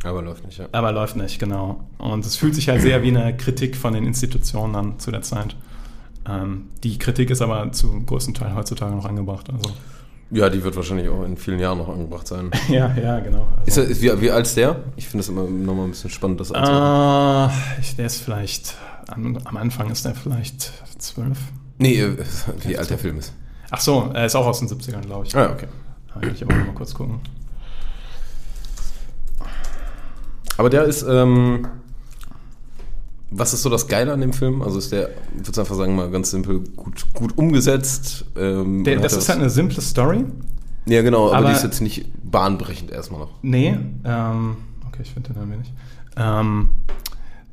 [0.04, 0.66] Aber läuft nicht, ja.
[0.72, 1.84] aber läuft nicht, genau.
[1.98, 5.22] Und es fühlt sich halt sehr wie eine Kritik von den Institutionen an zu der
[5.22, 5.54] Zeit.
[6.28, 9.48] Ähm, die Kritik ist aber zum größten Teil heutzutage noch angebracht.
[9.50, 9.70] Also.
[10.30, 12.50] Ja, die wird wahrscheinlich auch in vielen Jahren noch angebracht sein.
[12.68, 13.48] Ja, ja, genau.
[13.66, 14.76] Ist Also, er, ist, wie, wie alt ist der?
[14.96, 16.82] Ich finde es immer nochmal ein bisschen spannend, das anzuhören.
[16.82, 18.76] Ah, ich, der ist vielleicht,
[19.08, 21.38] am, am Anfang ist der vielleicht zwölf.
[21.78, 22.16] Nee, äh,
[22.64, 23.32] wie alt der Film ist.
[23.70, 25.34] Ach so, er ist auch aus den 70ern, glaube ich.
[25.34, 25.66] Ah, okay.
[26.14, 27.20] Da will ich aber mal kurz gucken.
[30.56, 31.66] Aber der ist, ähm,
[33.32, 34.60] Was ist so das Geile an dem Film?
[34.62, 38.24] Also ist der, ich würde einfach sagen, mal ganz simpel, gut, gut umgesetzt.
[38.36, 40.24] Ähm, Der, das ist halt eine simple Story.
[40.86, 43.30] Ja, genau, aber, aber- die ist jetzt nicht bahnbrechend erstmal noch.
[43.42, 44.56] Nee, ähm,
[44.88, 45.72] okay, ich finde den ein wenig.
[46.16, 46.70] Ähm,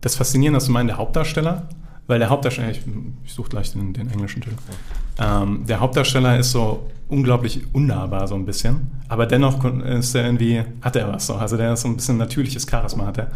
[0.01, 1.67] das Faszinierende ist zum einen der Hauptdarsteller,
[2.07, 2.81] weil der Hauptdarsteller, ich,
[3.25, 4.55] ich suche gleich den, den englischen Titel.
[5.19, 10.63] Ähm, der Hauptdarsteller ist so unglaublich unnahbar, so ein bisschen, aber dennoch ist er irgendwie,
[10.81, 13.27] hat er was so, also der ist so ein bisschen natürliches Charisma hat er.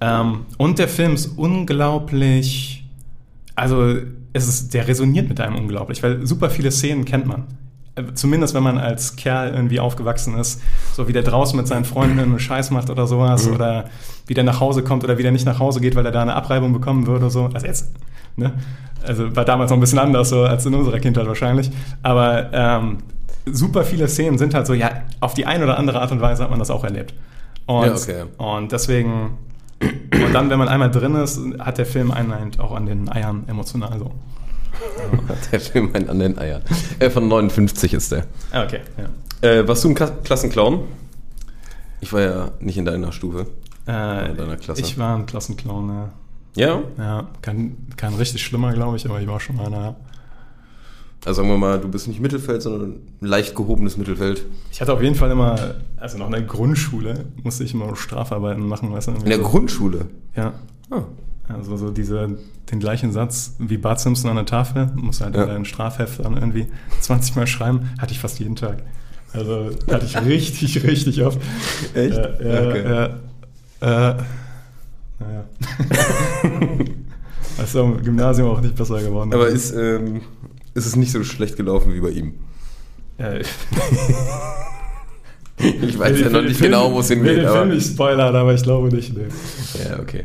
[0.00, 2.84] Ähm, und der Film ist unglaublich,
[3.54, 3.96] also
[4.32, 7.44] es ist, der resoniert mit einem unglaublich, weil super viele Szenen kennt man.
[7.94, 10.60] Äh, Zumindest wenn man als Kerl irgendwie aufgewachsen ist,
[10.94, 13.84] so wie der draußen mit seinen Freunden einen Scheiß macht oder sowas, oder
[14.26, 16.22] wie der nach Hause kommt oder wie der nicht nach Hause geht, weil er da
[16.22, 17.50] eine Abreibung bekommen würde oder so.
[17.54, 17.92] Also jetzt,
[18.36, 18.52] ne?
[19.06, 21.70] Also war damals noch ein bisschen anders so als in unserer Kindheit wahrscheinlich.
[22.02, 22.98] Aber ähm,
[23.44, 26.42] super viele Szenen sind halt so, ja, auf die eine oder andere Art und Weise
[26.42, 27.12] hat man das auch erlebt.
[27.66, 28.24] Und, Ja, okay.
[28.38, 29.36] und deswegen,
[29.80, 33.08] und dann, wenn man einmal drin ist, hat der Film einen halt auch an den
[33.10, 34.12] Eiern emotional so.
[35.52, 36.62] Der Film ein an den Eiern.
[36.98, 38.26] Äh, von 59 ist der.
[38.52, 39.48] Ah, Okay, ja.
[39.48, 40.80] Äh, warst du ein Kla Klassenclown?
[42.00, 43.46] Ich war ja nicht in deiner Stufe.
[43.86, 44.80] Äh, In deiner Klasse.
[44.80, 46.08] Ich war ein Klassenclown, ja.
[46.56, 46.82] Ja?
[46.98, 49.96] ja kein, kein richtig schlimmer, glaube ich, aber ich war schon mal einer.
[51.26, 54.44] Also sagen wir mal, du bist nicht Mittelfeld, sondern ein leicht gehobenes Mittelfeld.
[54.70, 58.66] Ich hatte auf jeden Fall immer, also noch in der Grundschule, musste ich immer Strafarbeiten
[58.66, 59.12] machen, weißt du?
[59.12, 59.44] In der so.
[59.44, 60.06] Grundschule?
[60.36, 60.52] Ja.
[60.90, 61.02] Ah.
[61.48, 62.38] Also so diese,
[62.70, 65.42] den gleichen Satz wie Bart Simpson an der Tafel, muss halt Ja.
[65.44, 66.66] in dein Strafheft dann irgendwie
[67.00, 68.82] 20 Mal schreiben, hatte ich fast jeden Tag.
[69.32, 71.38] Also hatte ich richtig, richtig oft.
[71.94, 72.16] Echt?
[72.16, 72.84] Äh, ja, Okay.
[73.80, 74.16] ja, äh,
[75.20, 75.44] naja.
[77.58, 79.32] also im Gymnasium auch nicht besser geworden.
[79.32, 80.20] Aber ist, ähm,
[80.74, 82.34] ist es nicht so schlecht gelaufen wie bei ihm?
[83.18, 83.34] ja,
[85.56, 87.58] Ich weiß ja noch nicht genau, wo es Will hingeht, den aber...
[87.60, 89.16] Film nicht spoilern, aber ich glaube nicht.
[89.16, 89.28] Nee.
[89.88, 90.24] Ja, okay.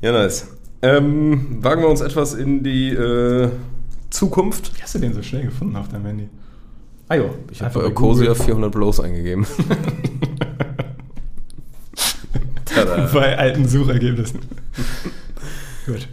[0.00, 0.48] Ja, nice.
[0.82, 3.50] Ähm, wagen wir uns etwas in die äh,
[4.08, 4.76] Zukunft.
[4.76, 6.28] Wie hast du den so schnell gefunden auf deinem Handy?
[7.08, 9.46] Ah jo, Ich habe bei Ecosia 400 Blows eingegeben.
[12.64, 13.10] Tada.
[13.12, 14.40] bei alten Suchergebnissen.
[15.86, 16.08] Gut.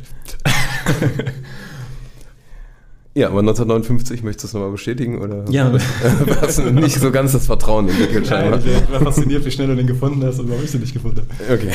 [3.17, 5.19] Ja, aber 1959, möchtest du es nochmal bestätigen?
[5.19, 5.71] Oder Ja.
[6.41, 8.59] hast du nicht so ganz das Vertrauen entwickelt, Nein, scheinbar?
[8.63, 11.21] ich war fasziniert, wie schnell du den gefunden hast und warum ich den nicht gefunden
[11.21, 11.53] habe.
[11.53, 11.71] Okay.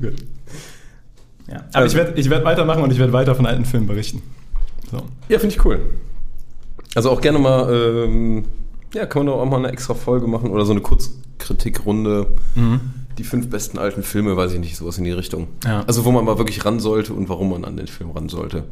[0.00, 0.14] Gut.
[1.48, 1.56] Ja.
[1.56, 4.22] Aber Also- ich werde ich werd weitermachen und ich werde weiter von alten Filmen berichten.
[4.90, 4.98] So.
[5.28, 5.80] Ja, finde ich cool.
[6.94, 8.44] Also auch gerne mal, ähm,
[8.94, 12.26] ja, kann man doch auch mal eine extra Folge machen oder so eine Kurzkritikrunde.
[13.18, 15.48] Die fünf besten alten Filme, weiß ich nicht, sowas in die Richtung.
[15.64, 15.82] Ja.
[15.86, 18.64] Also wo man mal wirklich ran sollte und warum man an den Film ran sollte.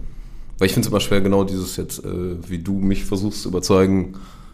[0.60, 2.08] Weil ich finde es immer schwer, genau dieses jetzt, äh,
[2.46, 4.12] wie du mich versuchst zu überzeugen,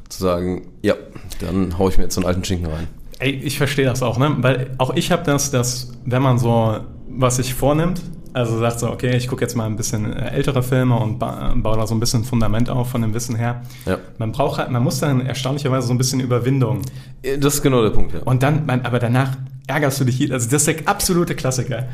[0.08, 0.94] zu sagen, ja,
[1.40, 2.86] dann hau ich mir jetzt so einen alten Schinken rein.
[3.18, 4.36] Ey, ich verstehe das auch, ne?
[4.38, 6.76] Weil auch ich habe das, dass wenn man so
[7.08, 8.02] was sich vornimmt,
[8.34, 11.54] also sagt so, okay, ich gucke jetzt mal ein bisschen äh, ältere Filme und ba
[11.56, 13.62] baue da so ein bisschen Fundament auf von dem Wissen her.
[13.86, 13.98] Ja.
[14.18, 16.82] Man braucht halt, man muss dann erstaunlicherweise so ein bisschen Überwindung.
[17.22, 18.20] Äh, Das ist genau der Punkt, ja.
[18.24, 19.32] Und dann, man, aber danach
[19.66, 21.88] ärgerst du dich, also das ist der absolute Klassiker.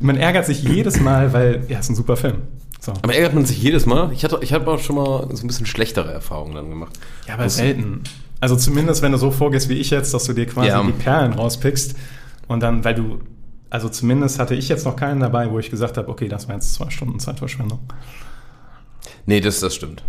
[0.00, 2.38] Man ärgert sich jedes Mal, weil, ja, ist ein super Film.
[2.84, 2.92] So.
[3.00, 4.12] Aber ärgert man sich jedes Mal?
[4.12, 6.98] Ich hatte, ich habe auch schon mal so ein bisschen schlechtere Erfahrungen dann gemacht.
[7.28, 8.02] Ja, aber Das- selten.
[8.40, 10.82] Also zumindest, wenn du so vorgehst wie ich jetzt, dass du dir quasi Ja.
[10.82, 11.94] die Perlen rauspickst
[12.48, 13.20] und dann, weil du,
[13.70, 16.56] also zumindest hatte ich jetzt noch keinen dabei, wo ich gesagt habe, okay, das war
[16.56, 17.78] jetzt zwei Stunden Zeitverschwendung.
[19.26, 20.02] Nee, das, das stimmt.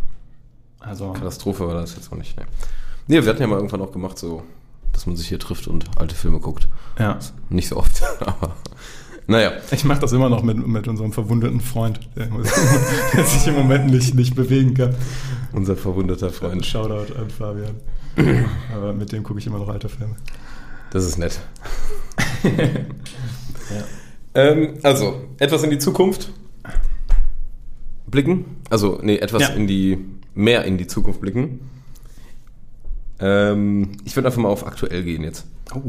[0.79, 2.35] Also, Katastrophe war das jetzt auch nicht.
[2.35, 2.45] Ne.
[3.05, 4.41] Nee, wir hatten ja mal irgendwann auch gemacht, so,
[4.93, 6.67] dass man sich hier trifft und alte Filme guckt.
[6.97, 7.19] ja.
[7.49, 8.55] Nicht so oft, aber
[9.27, 9.53] naja.
[9.71, 12.27] Ich mache das immer noch mit, mit unserem verwundeten Freund, der,
[13.13, 14.95] der sich im Moment nicht, nicht bewegen kann.
[15.51, 16.65] Unser verwundeter Ein Freund.
[16.65, 17.75] Shoutout an Fabian.
[18.73, 20.15] Aber mit dem gucke ich immer noch alte Filme.
[20.91, 21.39] Das ist nett.
[24.35, 26.31] ähm, also, etwas in die Zukunft
[28.07, 28.45] blicken.
[28.69, 29.47] Also, nee, etwas Ja.
[29.49, 29.97] in die,
[30.35, 31.59] mehr in die Zukunft blicken.
[33.19, 35.45] Ähm, ich würde einfach mal auf aktuell gehen jetzt.
[35.73, 35.81] Oh.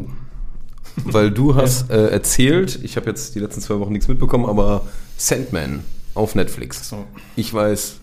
[1.04, 4.83] Weil du hast äh, erzählt, ich habe jetzt die letzten zwei Wochen nichts mitbekommen, aber
[5.16, 5.80] Sandman
[6.14, 6.88] auf Netflix.
[6.88, 7.04] So.
[7.37, 7.96] Ich weiß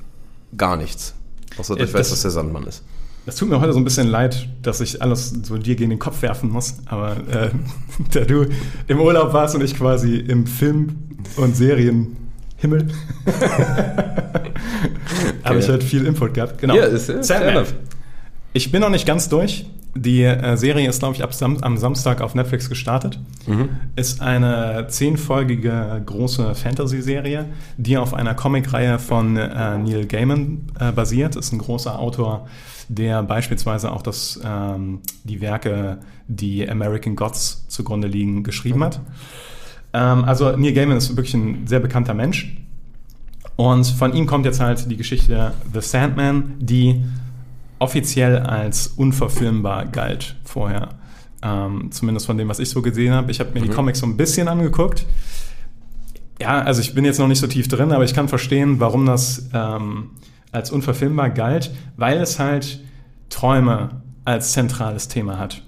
[0.57, 1.13] gar nichts.
[1.57, 2.83] Außer, dass Ja, ich weiß, das- was der Sandmann ist.
[3.25, 5.99] Das tut mir heute so ein bisschen leid, dass ich alles so dir gegen den
[5.99, 7.51] Kopf werfen muss, aber äh,
[8.13, 8.47] da du
[8.87, 10.95] im Urlaub warst und ich quasi im Film-
[11.37, 12.87] und Serienhimmel,
[15.43, 16.59] habe ich halt viel Input gehabt.
[16.59, 16.75] Genau.
[16.75, 17.65] Ja, ist- ist Sandman.
[18.53, 19.65] Ich bin noch nicht ganz durch.
[19.93, 23.19] Die äh, Serie ist, glaube ich, ab Sam am Samstag auf Netflix gestartet.
[23.45, 23.69] Mhm.
[23.95, 31.35] Ist eine zehnfolgige große Fantasy-Serie, die auf einer Comicreihe von äh, Neil Gaiman äh, basiert.
[31.35, 32.47] Ist ein großer Autor,
[32.87, 39.01] der beispielsweise auch das, ähm, die Werke, die American Gods zugrunde liegen, geschrieben hat.
[39.93, 42.55] Ähm, also Neil Gaiman ist wirklich ein sehr bekannter Mensch.
[43.57, 47.03] Und von ihm kommt jetzt halt die Geschichte The Sandman, die
[47.81, 50.89] offiziell als unverfilmbar galt vorher.
[51.43, 53.31] Ähm, zumindest von dem, was ich so gesehen habe.
[53.31, 55.05] Ich habe mir die Comics so ein bisschen angeguckt.
[56.39, 59.05] Ja, also ich bin jetzt noch nicht so tief drin, aber ich kann verstehen, warum
[59.05, 60.11] das ähm,
[60.51, 62.81] als unverfilmbar galt, weil es halt
[63.29, 65.63] Träume als zentrales Thema hat.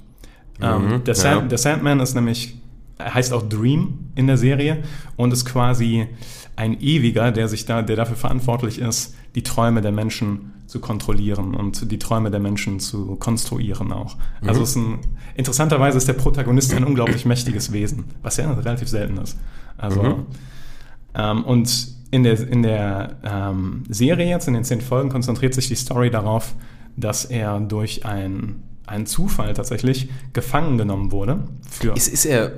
[0.61, 1.19] Ähm, Mhm, der, ja.
[1.19, 2.55] Sand, der Sandman ist nämlich,
[2.99, 4.83] er heißt auch Dream in der Serie
[5.15, 6.07] und ist quasi
[6.55, 11.55] ein Ewiger, der sich da, der dafür verantwortlich ist, die Träume der Menschen zu kontrollieren
[11.55, 14.15] und die Träume der Menschen zu konstruieren auch.
[14.41, 14.63] Also Mhm.
[14.63, 14.99] es ist ein,
[15.35, 19.37] interessanterweise ist der Protagonist ein unglaublich mächtiges Wesen, was ja relativ selten ist.
[19.77, 20.15] Also Mhm.
[21.15, 25.67] ähm, und in der, in der ähm, Serie jetzt, in den zehn Folgen, konzentriert sich
[25.67, 26.53] die Story darauf,
[26.95, 31.39] dass er durch ein, einen Zufall tatsächlich gefangen genommen wurde.
[31.67, 32.51] Für Ist, ist er,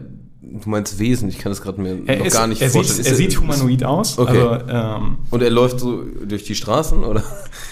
[0.64, 2.98] du meinst Wesen, ich kann das gerade mir er, noch ist, gar nicht er, vorstellen.
[3.04, 4.18] sieht, er sieht humanoid aus.
[4.20, 4.38] Okay.
[4.42, 7.24] Also, ähm, Und er läuft so durch die Straßen, oder?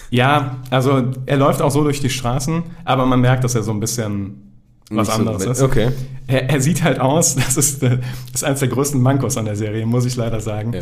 [0.10, 3.72] ja, also er läuft auch so durch die Straßen, aber man merkt, dass er so
[3.72, 4.40] ein bisschen
[4.90, 5.62] was Nicht so anderes mit- ist.
[5.64, 5.90] Okay.
[6.28, 7.98] Er, er sieht halt aus, das ist, äh,
[8.32, 10.74] das ist eines der größten Mankos an der Serie, muss ich leider sagen.
[10.74, 10.80] Ja.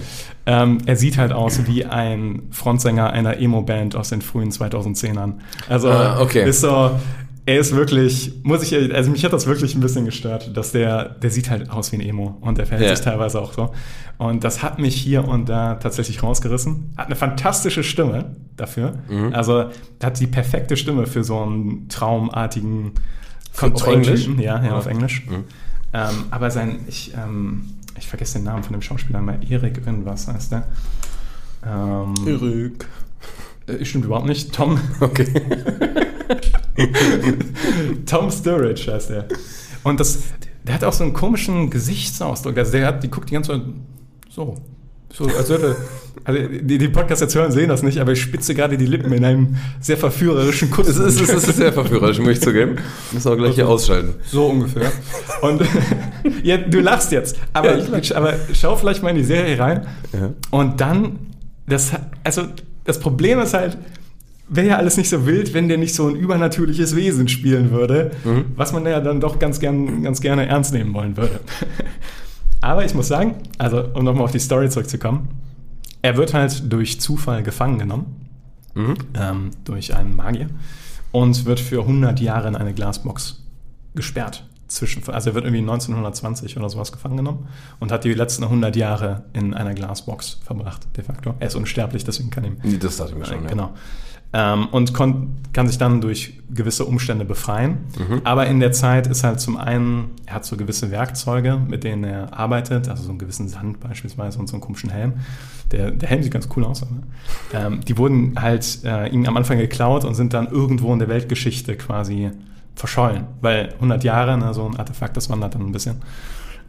[0.63, 5.33] Ähm, er sieht halt aus wie ein Frontsänger einer Emo-Band aus den frühen 2010ern.
[5.69, 6.47] Also Ah, okay.
[6.49, 6.91] ist so,
[7.45, 10.71] er ist wirklich, muss ich, ehrlich- also mich hat das wirklich ein bisschen gestört, dass
[10.71, 12.95] der, der sieht halt aus wie ein Emo und der verhält Ja.
[12.95, 13.71] sich teilweise auch so.
[14.19, 16.93] Und das hat mich hier und da tatsächlich rausgerissen.
[16.97, 18.99] Hat eine fantastische Stimme dafür.
[19.09, 19.33] Mhm.
[19.33, 19.65] Also
[20.03, 22.91] hat die perfekte Stimme für so einen traumartigen
[23.59, 24.27] Auf Englisch?
[24.37, 24.71] Ja, ja, Ja.
[24.77, 25.25] auf Englisch.
[25.27, 25.43] Mhm.
[25.93, 27.63] Ähm, aber sein, ich, ähm,
[27.97, 30.67] ich vergesse den Namen von dem Schauspieler mal, Erik irgendwas heißt der.
[31.65, 32.85] Ähm, Erik.
[33.67, 34.53] äh, stimmt überhaupt nicht.
[34.53, 35.27] Tom, Okay.
[38.05, 39.27] Tom Sturridge heißt der.
[39.83, 40.19] Und das,
[40.63, 42.57] der hat auch so einen komischen Gesichtsausdruck.
[42.57, 43.61] Also der hat, die guckt die ganze Zeit
[44.29, 44.55] so.
[45.13, 45.75] So, als würde,
[46.23, 49.11] also die, die Podcasts jetzt hören, sehen das nicht, aber ich spitze gerade die Lippen
[49.11, 50.87] in einem sehr verführerischen Kuss.
[50.87, 52.77] Es ist, es ist sehr verführerisch, muss ich zugeben.
[53.11, 54.13] Müssen wir gleich hier ausschalten.
[54.25, 54.89] So ungefähr.
[55.41, 55.63] Und
[56.43, 57.37] ja, du lachst jetzt.
[57.51, 59.85] Aber, Ja, ich aber schau vielleicht mal in die Serie rein.
[60.13, 60.31] Ja.
[60.49, 61.19] Und dann,
[61.67, 61.91] das,
[62.23, 62.43] also
[62.85, 63.77] das Problem ist halt,
[64.53, 68.11] wäre ja alles nicht so wild, wenn der nicht so ein übernatürliches Wesen spielen würde,
[68.23, 68.45] Mhm.
[68.55, 71.39] was man ja dann doch ganz, gern, ganz gerne ernst nehmen wollen würde.
[72.61, 75.29] Aber ich muss sagen, also um nochmal auf die Story zurückzukommen,
[76.03, 78.05] er wird halt durch Zufall gefangen genommen
[78.73, 78.93] Mhm.
[79.15, 80.47] ähm, durch einen Magier
[81.11, 83.43] und wird für 100 Jahre in eine Glasbox
[83.95, 84.45] gesperrt.
[84.69, 87.47] Zwischen, also er wird irgendwie 1920 oder sowas gefangen genommen
[87.81, 91.33] und hat die letzten 100 Jahre in einer Glasbox verbracht, de facto.
[91.39, 93.45] Er ist unsterblich, deswegen kann ihm Das dachte ich mir schon.
[93.47, 93.71] Genau.
[94.33, 97.79] Ähm, und kann sich dann durch gewisse Umstände befreien.
[97.97, 98.21] Mhm.
[98.23, 102.05] Aber in der Zeit ist halt zum einen, er hat so gewisse Werkzeuge, mit denen
[102.05, 105.13] er arbeitet, also so einen gewissen Sand beispielsweise und so einen komischen Helm.
[105.71, 109.35] Der, der Helm sieht ganz cool aus, aber ähm, die wurden halt äh, ihm am
[109.35, 112.31] Anfang geklaut und sind dann irgendwo in der Weltgeschichte quasi
[112.75, 113.25] verschollen.
[113.41, 115.97] Weil 100 Jahre, ne, so ein Artefakt, das wandert dann ein bisschen.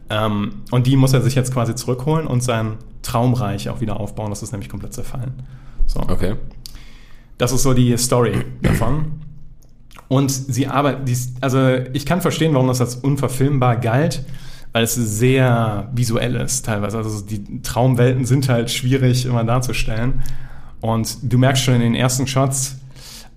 [0.09, 4.29] Ähm, und die muss er sich jetzt quasi zurückholen und sein Traumreich auch wieder aufbauen.
[4.29, 5.33] Das ist nämlich komplett zerfallen.
[5.85, 6.01] So.
[6.01, 6.35] Okay.
[7.37, 9.21] Das ist so die Story davon.
[10.07, 14.23] Und sie arbeitet, also ich kann verstehen, warum das als unverfilmbar galt,
[14.71, 16.97] weil es sehr visuell ist teilweise.
[16.97, 20.21] Also die Traumwelten sind halt schwierig immer darzustellen.
[20.81, 22.77] Und du merkst schon in den ersten Shots,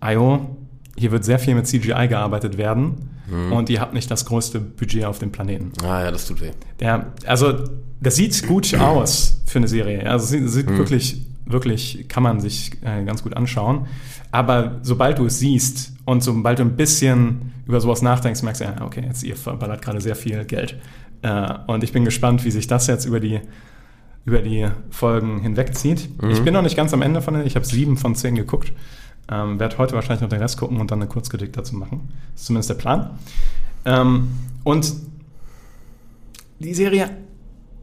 [0.00, 0.56] Ayo,
[0.96, 3.10] hier wird sehr viel mit CGI gearbeitet werden
[3.50, 5.72] und ihr habt nicht das größte Budget auf dem Planeten.
[5.82, 6.52] Ah ja, das tut weh.
[6.80, 7.64] Ja, also
[8.00, 10.08] das sieht gut aus für eine Serie.
[10.08, 13.86] Also es sieht, sieht wirklich, wirklich, kann man sich äh, ganz gut anschauen.
[14.32, 18.64] Aber sobald du es siehst und sobald du ein bisschen über sowas nachdenkst, merkst du,
[18.66, 20.76] ja, okay, jetzt ihr verballert gerade sehr viel Geld.
[21.22, 23.40] Äh, und ich bin gespannt, wie sich das jetzt über die
[24.26, 26.08] über die Folgen hinwegzieht.
[26.28, 27.46] Ich bin noch nicht ganz am Ende von denen.
[27.46, 28.72] Ich habe sieben von zehn geguckt.
[29.30, 32.08] Ähm, werde heute wahrscheinlich noch den Rest gucken und dann eine Kurzkritik dazu machen.
[32.32, 33.10] Das ist zumindest der Plan.
[33.84, 34.28] Ähm,
[34.64, 34.94] und
[36.58, 37.10] die Serie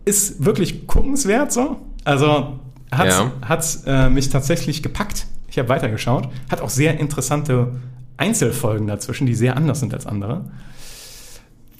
[0.03, 1.77] ist wirklich guckenswert so.
[2.03, 2.59] Also
[2.97, 3.31] hat, Ja.
[3.41, 5.27] hat äh, mich tatsächlich gepackt.
[5.47, 6.29] Ich habe weitergeschaut.
[6.49, 7.73] Hat auch sehr interessante
[8.17, 10.45] Einzelfolgen dazwischen, die sehr anders sind als andere.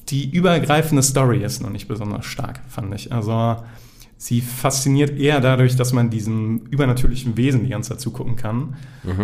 [0.09, 3.11] Die übergreifende Story ist noch nicht besonders stark, fand ich.
[3.13, 3.57] Also
[4.17, 8.75] sie fasziniert eher dadurch, dass man diesem übernatürlichen Wesen die ganze Zeit zugucken kann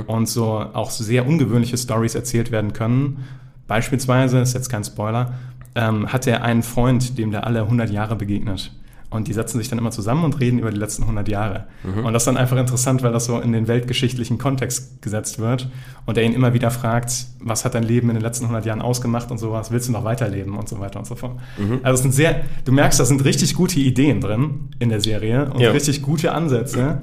[0.07, 3.23] und so auch sehr ungewöhnliche Stories erzählt werden können.
[3.67, 5.33] Beispielsweise, ist jetzt kein Spoiler,
[5.75, 8.71] ähm, hat er einen Freund, dem der alle 100 Jahre begegnet.
[9.11, 11.65] Und die setzen sich dann immer zusammen und reden über die letzten 100 Jahre.
[11.83, 15.67] Und das ist dann einfach interessant, weil das so in den weltgeschichtlichen Kontext gesetzt wird
[16.05, 18.81] und er ihn immer wieder fragt, was hat dein Leben in den letzten 100 Jahren
[18.83, 21.39] ausgemacht und sowas, willst du noch weiterleben und so weiter und so fort.
[21.81, 25.49] Also es sind sehr, du merkst, da sind richtig gute Ideen drin in der Serie
[25.51, 25.71] und Ja.
[25.71, 27.01] richtig gute Ansätze.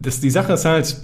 [0.00, 0.96] Das, die Sache ist halt,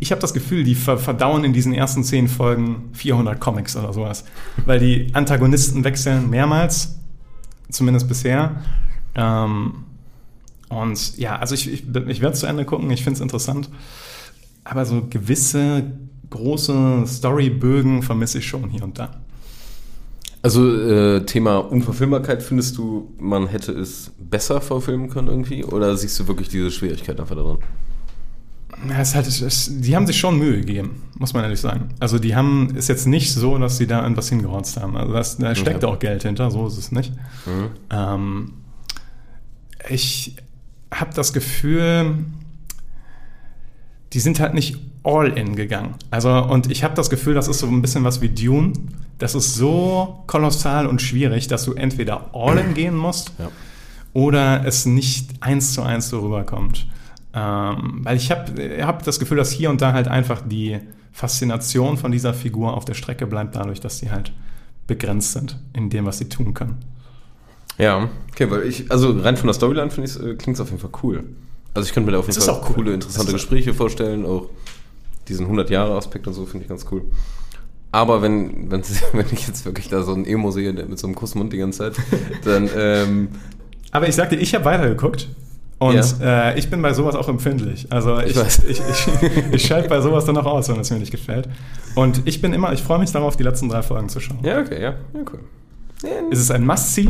[0.00, 3.92] ich habe das Gefühl, die ver verdauen in diesen ersten zehn Folgen 400 Comics oder
[3.92, 4.24] sowas.
[4.66, 6.97] Weil die Antagonisten wechseln mehrmals,
[7.70, 8.62] zumindest bisher.
[9.14, 9.84] Ähm,
[10.68, 13.70] und ja, also ich, ich, ich werde zu Ende gucken, ich finde es interessant.
[14.64, 15.84] Aber so gewisse
[16.30, 19.20] große Storybögen vermisse ich schon hier und da.
[20.42, 25.64] Also äh, Thema Unverfilmbarkeit, findest du, man hätte es besser verfilmen können irgendwie?
[25.64, 27.58] Oder siehst du wirklich diese Schwierigkeit einfach darin?
[28.88, 31.60] Ja, es ist halt, es ist, die haben sich schon Mühe gegeben, muss man ehrlich
[31.60, 31.88] sagen.
[31.98, 34.96] Also die haben, ist jetzt nicht so, dass sie da irgendwas hingerotzt haben.
[34.96, 35.86] Also das, da steckt Okay.
[35.86, 37.12] auch Geld hinter, so ist es nicht.
[37.90, 38.52] Ähm,
[39.88, 40.36] ich
[40.94, 42.24] habe das Gefühl,
[44.12, 45.94] die sind halt nicht all in gegangen.
[46.10, 48.72] Also, und ich habe das Gefühl, das ist so ein bisschen was wie Dune.
[49.18, 53.50] Das ist so kolossal und schwierig, dass du entweder all in gehen musst Ja.
[54.12, 56.86] oder es nicht eins zu eins so rüberkommt.
[57.34, 58.52] Ähm, weil ich habe
[58.84, 60.78] hab das Gefühl, dass hier und da halt einfach die
[61.12, 64.32] Faszination von dieser Figur auf der Strecke bleibt, dadurch, dass sie halt
[64.86, 66.78] begrenzt sind in dem, was sie tun können.
[67.76, 70.70] Ja, okay, weil ich, also rein von der Storyline finde ich, äh, klingt es auf
[70.70, 71.24] jeden Fall cool.
[71.74, 72.76] Also ich könnte mir da auf jeden Es Fall auch cool.
[72.76, 74.48] coole, interessante Gespräche vorstellen, auch
[75.28, 77.04] diesen 100-Jahre-Aspekt und so finde ich ganz cool.
[77.92, 78.80] Aber wenn, wenn,
[79.32, 81.78] ich jetzt wirklich da so einen Emo sehe, der mit so einem Kussmund die ganze
[81.78, 82.04] Zeit,
[82.44, 83.28] dann, ähm,
[83.92, 85.28] Aber ich sagte, ich habe weitergeguckt.
[85.78, 87.86] Und äh, ich bin bei sowas auch empfindlich.
[87.90, 90.98] Also ich, Ich ich, ich, ich schalte bei sowas dann auch aus, wenn es mir
[90.98, 91.48] nicht gefällt.
[91.94, 94.38] Und ich bin immer, ich freue mich darauf, die letzten drei Folgen zu schauen.
[94.42, 95.40] ja, okay, ja, ja, cool.
[96.30, 97.08] Ist es ein Must-See?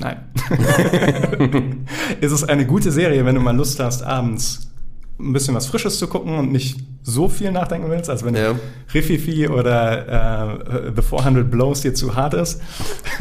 [0.00, 0.16] Nein.
[2.20, 4.68] ist es eine gute Serie, wenn du mal Lust hast, abends
[5.18, 8.54] ein bisschen was Frisches zu gucken und nicht so viel nachdenken willst, als wenn Ja.
[8.94, 12.60] Rififi oder äh, The 400 Blows dir zu hart ist,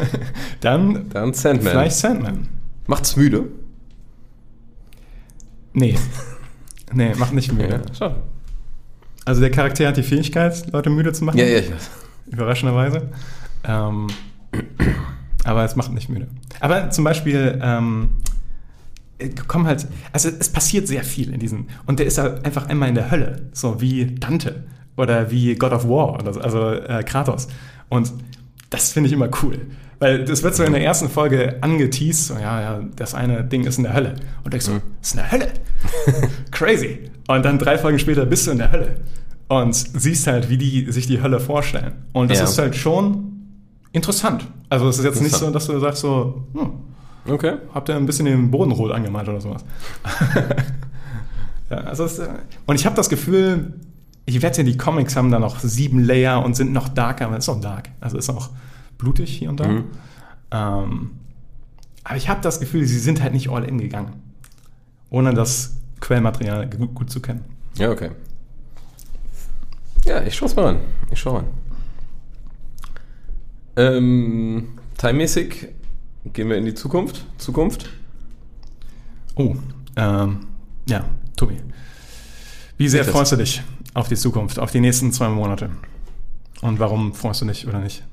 [0.61, 1.71] dann, Dann Sandman.
[1.71, 2.47] vielleicht Sandman.
[2.87, 3.45] Macht's müde?
[5.73, 5.95] Nee.
[6.91, 7.83] Nee, macht nicht müde.
[7.95, 8.15] schade.
[9.23, 11.37] Also der Charakter hat die Fähigkeit, Leute müde zu machen.
[11.37, 11.91] Ja, ja, ich weiß.
[12.31, 13.09] Überraschenderweise.
[13.63, 14.07] Ähm,
[15.43, 16.27] aber es macht nicht müde.
[16.59, 18.09] Aber zum Beispiel ähm,
[19.19, 21.67] äh, kommen halt, also es passiert sehr viel in diesen.
[21.85, 24.63] Und der ist halt einfach einmal in der Hölle, so wie Dante
[24.97, 27.47] oder wie God of War, oder so, also äh, Kratos.
[27.89, 28.11] Und
[28.69, 29.59] das finde ich immer cool.
[29.99, 33.65] Weil das wird so in der ersten Folge angeteased, so, ja, ja, das eine Ding
[33.65, 34.15] ist in der Hölle.
[34.45, 35.47] Und ich so, ist in der Hölle?
[36.51, 36.99] Crazy.
[37.27, 38.97] Und dann drei Folgen später bist du in der Hölle.
[39.49, 41.93] Und siehst halt, wie die sich die Hölle vorstellen.
[42.13, 42.43] Und das Ja.
[42.45, 43.33] ist halt schon
[43.91, 44.45] interessant.
[44.69, 46.69] Also es ist jetzt nicht so, dass du sagst so, hm,
[47.33, 47.55] Okay.
[47.73, 49.65] habt ihr ein bisschen den Boden rot angemalt oder sowas.
[51.69, 52.27] ja, also es, äh,
[52.65, 53.73] und ich habe das Gefühl,
[54.25, 57.45] ich wette, die Comics haben da noch sieben Layer und sind noch darker, aber es
[57.45, 57.89] ist auch dark.
[57.99, 58.49] Also ist auch
[58.99, 59.67] blutig hier und da.
[59.67, 59.85] Mhm.
[60.51, 61.11] Ähm,
[62.03, 64.21] aber ich habe das Gefühl, sie sind halt nicht all in gegangen.
[65.09, 67.43] Ohne das Quellmaterial gut, gut zu kennen.
[67.75, 68.11] Ja, okay.
[70.05, 70.79] Ja, ich schau's mal an.
[71.11, 71.45] Ich schau an.
[73.75, 75.69] Ähm, timemäßig
[76.33, 77.25] gehen wir in die Zukunft.
[77.37, 77.89] Zukunft.
[79.35, 79.55] Oh,
[79.95, 80.47] ähm,
[80.87, 81.57] ja, Tobi.
[82.77, 83.61] Wie sehr freust du dich
[83.93, 85.69] auf die Zukunft, auf die nächsten zwei Monate?
[86.61, 88.03] Und warum freust du dich oder nicht?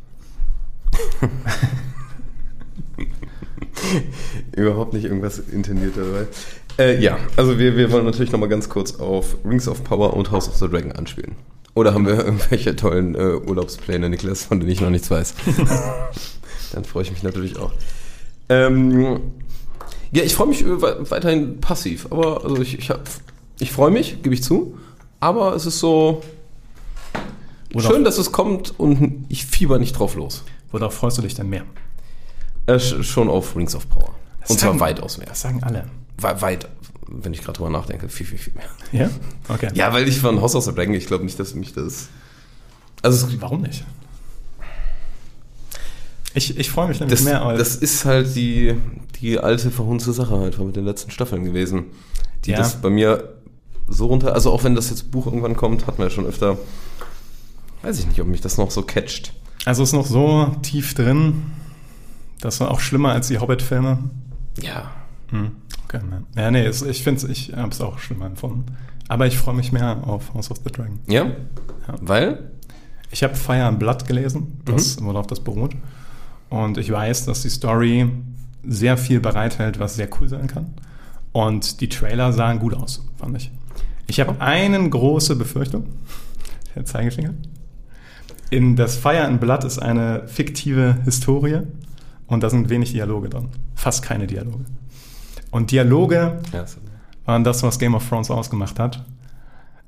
[4.57, 6.27] Überhaupt nicht irgendwas intendiert dabei.
[6.79, 10.31] Äh, ja, also wir, wir wollen natürlich nochmal ganz kurz auf Rings of Power und
[10.31, 11.37] House of the Dragon anspielen.
[11.75, 15.35] Oder haben wir irgendwelche tollen äh, Urlaubspläne, Niklas, von denen ich noch nichts weiß?
[16.73, 17.73] Dann freue ich mich natürlich auch.
[18.49, 19.21] Ähm,
[20.13, 23.09] ja, ich freue mich äh, we- weiterhin passiv, aber also ich, ich, hab-
[23.59, 24.77] ich freue mich, gebe ich zu,
[25.21, 26.23] aber es ist so
[27.75, 30.45] Oder schön, dass es kommt und ich fieber nicht drauf los.
[30.81, 31.65] Worauf freust du dich denn mehr?
[32.67, 34.15] Äh, sch- schon auf Rings of Power.
[34.41, 35.27] Das und zwar sagen- weitaus mehr.
[35.29, 35.85] Das sagen alle.
[36.19, 36.69] We- weit,
[37.09, 38.69] wenn ich gerade drüber nachdenke, viel, viel, viel mehr.
[38.93, 39.11] Ja?
[39.49, 39.71] Okay.
[39.75, 42.09] Ja, weil ich von Haus aus Dragon, ich glaube nicht, dass mich das.
[43.03, 43.85] Also, Warum nicht?
[46.35, 47.59] Ich, ich freue mich nämlich das, mehr als.
[47.59, 48.75] das ist halt die,
[49.21, 51.85] die alte verhunzte Sache halt von mit den letzten Staffeln gewesen.
[52.45, 52.59] Die Ja.
[52.59, 53.35] das bei mir
[53.89, 54.35] so runter.
[54.35, 56.59] Also, auch wenn das jetzt Buch irgendwann kommt, hatten wir ja schon öfter.
[57.83, 59.33] Weiß ich nicht, ob mich das noch so catcht.
[59.67, 61.43] Also ist noch so tief drin.
[62.41, 63.99] Das war auch schlimmer als die Hobbit-Filme.
[64.63, 64.93] Ja.
[65.31, 65.53] Hm.
[65.85, 66.23] Okay, ne.
[66.37, 68.65] Ja, nee, ich finde ich habe es auch schlimmer empfunden.
[69.09, 71.01] Aber ich freue mich mehr auf House of the Dragon.
[71.09, 71.25] Ja?
[71.25, 71.35] Ja.
[72.01, 72.51] Weil?
[73.11, 75.75] Ich habe Fire and Blood gelesen, das, worauf das beruht.
[76.49, 78.09] und ich weiß, dass die Story
[78.65, 80.75] sehr viel bereithält, was sehr cool sein kann.
[81.33, 83.51] Und die Trailer sahen gut aus, fand ich.
[84.07, 85.87] Ich habe eine große Befürchtung.
[86.75, 87.35] Der Zeigefinger.
[88.51, 91.63] In das Fire and Blood ist eine fiktive Historie
[92.27, 93.49] und da sind wenig Dialoge drin.
[93.75, 94.65] Fast keine Dialoge.
[95.51, 96.79] Und Dialoge Ja, so.
[97.25, 99.05] waren das, was Game of Thrones ausgemacht hat.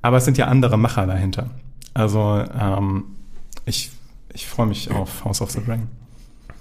[0.02, 1.50] Aber es sind ja andere Macher dahinter.
[1.94, 3.04] Also ähm,
[3.64, 3.90] ich,
[4.32, 5.88] ich freue mich auf House of the Dragon.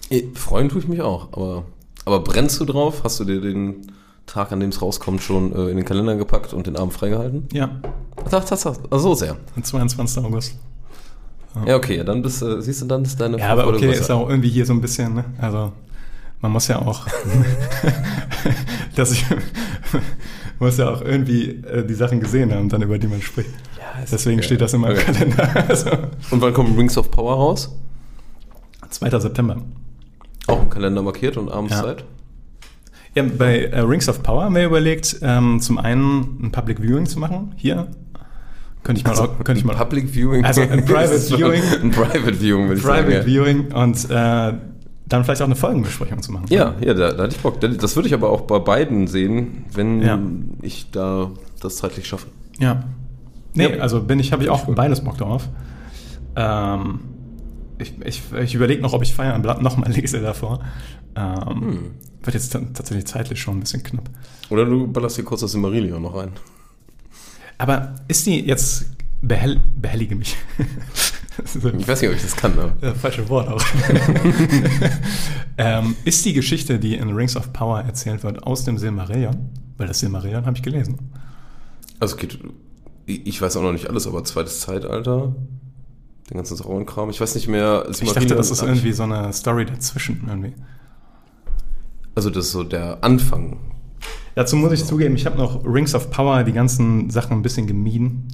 [0.09, 1.65] Eh, Freuen tue ich mich auch, aber,
[2.05, 3.01] aber brennst du drauf?
[3.03, 3.91] Hast du dir den
[4.25, 7.47] Tag, an dem es rauskommt, schon äh, in den Kalender gepackt und den Abend freigehalten?
[7.53, 7.69] Ja,
[8.25, 9.35] Ach, das, das, also so sehr.
[9.55, 10.23] am 22.
[10.23, 10.55] August.
[11.65, 14.29] Ja, okay, dann bist du, siehst du, dann ist deine Ja, aber okay, ist auch
[14.29, 15.25] irgendwie hier so ein bisschen, ne?
[15.39, 15.71] Also
[16.41, 17.07] man muss ja auch,
[18.95, 19.25] dass ich
[20.59, 23.49] muss ja auch irgendwie äh, die Sachen gesehen haben, dann über die man spricht.
[24.03, 24.45] ist Deswegen okay.
[24.45, 25.11] steht das in meinem Okay.
[25.13, 25.69] Kalender.
[25.69, 25.89] Also,
[26.31, 27.75] Und wann kommt Rings of Power raus?
[28.89, 29.19] 2.
[29.19, 29.57] September.
[30.47, 31.83] Auch im Kalender markiert und abends Ja.
[31.83, 32.05] Zeit?
[33.15, 37.05] Ja, bei äh, Rings of Power haben wir überlegt, ähm, zum einen ein Public Viewing
[37.07, 37.53] zu machen.
[37.57, 37.87] Hier.
[38.83, 40.45] Könnte ich mal, auch, könnte ich mal Public Viewing.
[40.45, 41.61] Also ein Private Viewing.
[41.83, 43.05] Ein Private Viewing, würde ich sagen.
[43.07, 43.25] Private.
[43.25, 44.53] Viewing und äh,
[45.09, 46.45] dann vielleicht auch eine Folgenbesprechung zu machen.
[46.49, 47.59] Ja, ja, da, da hatte ich Bock.
[47.61, 50.19] Das würde ich aber auch bei beiden sehen, wenn Ja.
[50.61, 52.27] ich da das zeitlich schaffe.
[52.59, 52.83] Ja.
[53.53, 53.81] Nee, Ja.
[53.81, 55.47] also bin ich, habe ich auch beides Bock drauf.
[56.35, 56.99] Ähm,
[57.79, 60.59] ich ich, ich überlege noch, ob ich Blood nochmal lese davor.
[61.15, 61.79] Ähm, Hm.
[62.23, 64.09] Wird jetzt tatsächlich zeitlich schon ein bisschen knapp.
[64.49, 66.31] Oder du ballerst hier kurz das Simmerillion noch rein.
[67.57, 68.85] Aber ist die jetzt
[69.21, 70.35] behell, behellige mich?
[71.55, 72.73] Ich weiß nicht, ob ich das kann, aber.
[72.81, 73.63] äh, falsche Wort auch.
[75.59, 79.49] ähm, ist die Geschichte, die in Rings of Power erzählt wird, aus dem Silmarillion?
[79.77, 80.97] Weil das Silmarillion habe ich gelesen.
[81.99, 82.39] Also geht.
[83.05, 85.35] Ich weiß auch noch nicht alles, aber zweites Zeitalter,
[86.29, 87.09] den ganzen Sauron-Kram.
[87.11, 87.85] Ich weiß nicht mehr.
[87.89, 90.53] Ich dachte, das ist irgendwie so eine Story dazwischen irgendwie.
[92.15, 93.59] Also das ist so der Anfang.
[94.37, 97.65] Dazu muss ich zugeben, ich habe noch Rings of Power, die ganzen Sachen ein bisschen
[97.65, 98.27] gemieden,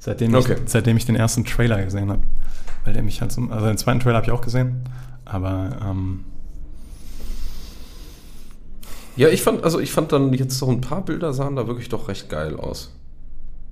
[0.00, 0.56] seitdem, Okay.
[0.64, 2.22] ich, seitdem ich den ersten Trailer gesehen habe.
[2.84, 4.80] Weil der mich halt so, also den zweiten Trailer habe ich auch gesehen,
[5.24, 6.24] aber ähm,
[9.14, 11.88] Ja, ich fand, also ich fand dann jetzt so ein paar Bilder sahen da wirklich
[11.88, 12.92] doch recht geil aus.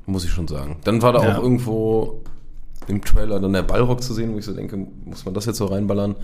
[0.07, 0.77] Muss ich schon sagen.
[0.85, 1.37] Dann war da Ja.
[1.37, 2.22] auch irgendwo
[2.87, 5.59] im Trailer dann der Ballrock zu sehen, wo ich so denke, muss man das jetzt
[5.59, 6.14] so reinballern?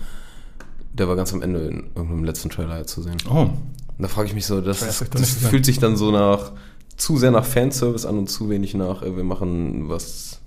[0.93, 3.17] Der war ganz am Ende in irgendeinem letzten Trailer zu sehen.
[3.29, 3.49] oh,
[3.97, 4.79] Und da frage ich mich so, das,
[5.11, 6.51] das, fühlt sich dann so nach
[6.97, 10.39] zu sehr nach Fanservice an und zu wenig nach, äh, wir machen was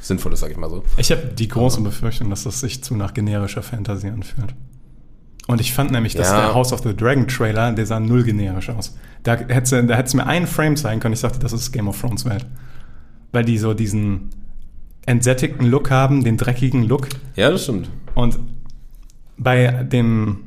[0.00, 0.82] Sinnvolles, sag ich mal so.
[0.96, 4.54] ich habe die große Befürchtung, dass das sich zu nach generischer Fantasy anfühlt.
[5.48, 6.40] Und ich fand nämlich, dass Ja.
[6.40, 8.96] der House of the Dragon Trailer, der sah null generisch aus.
[9.22, 12.00] Da hätte da hätt's mir einen Frame zeigen können, ich dachte, das ist Game of
[12.00, 12.46] Thrones Welt.
[13.32, 14.30] Weil die so diesen
[15.04, 17.08] entsättigten Look haben, den dreckigen Look.
[17.34, 17.88] Ja, das stimmt.
[18.14, 18.38] Und
[19.36, 20.44] bei dem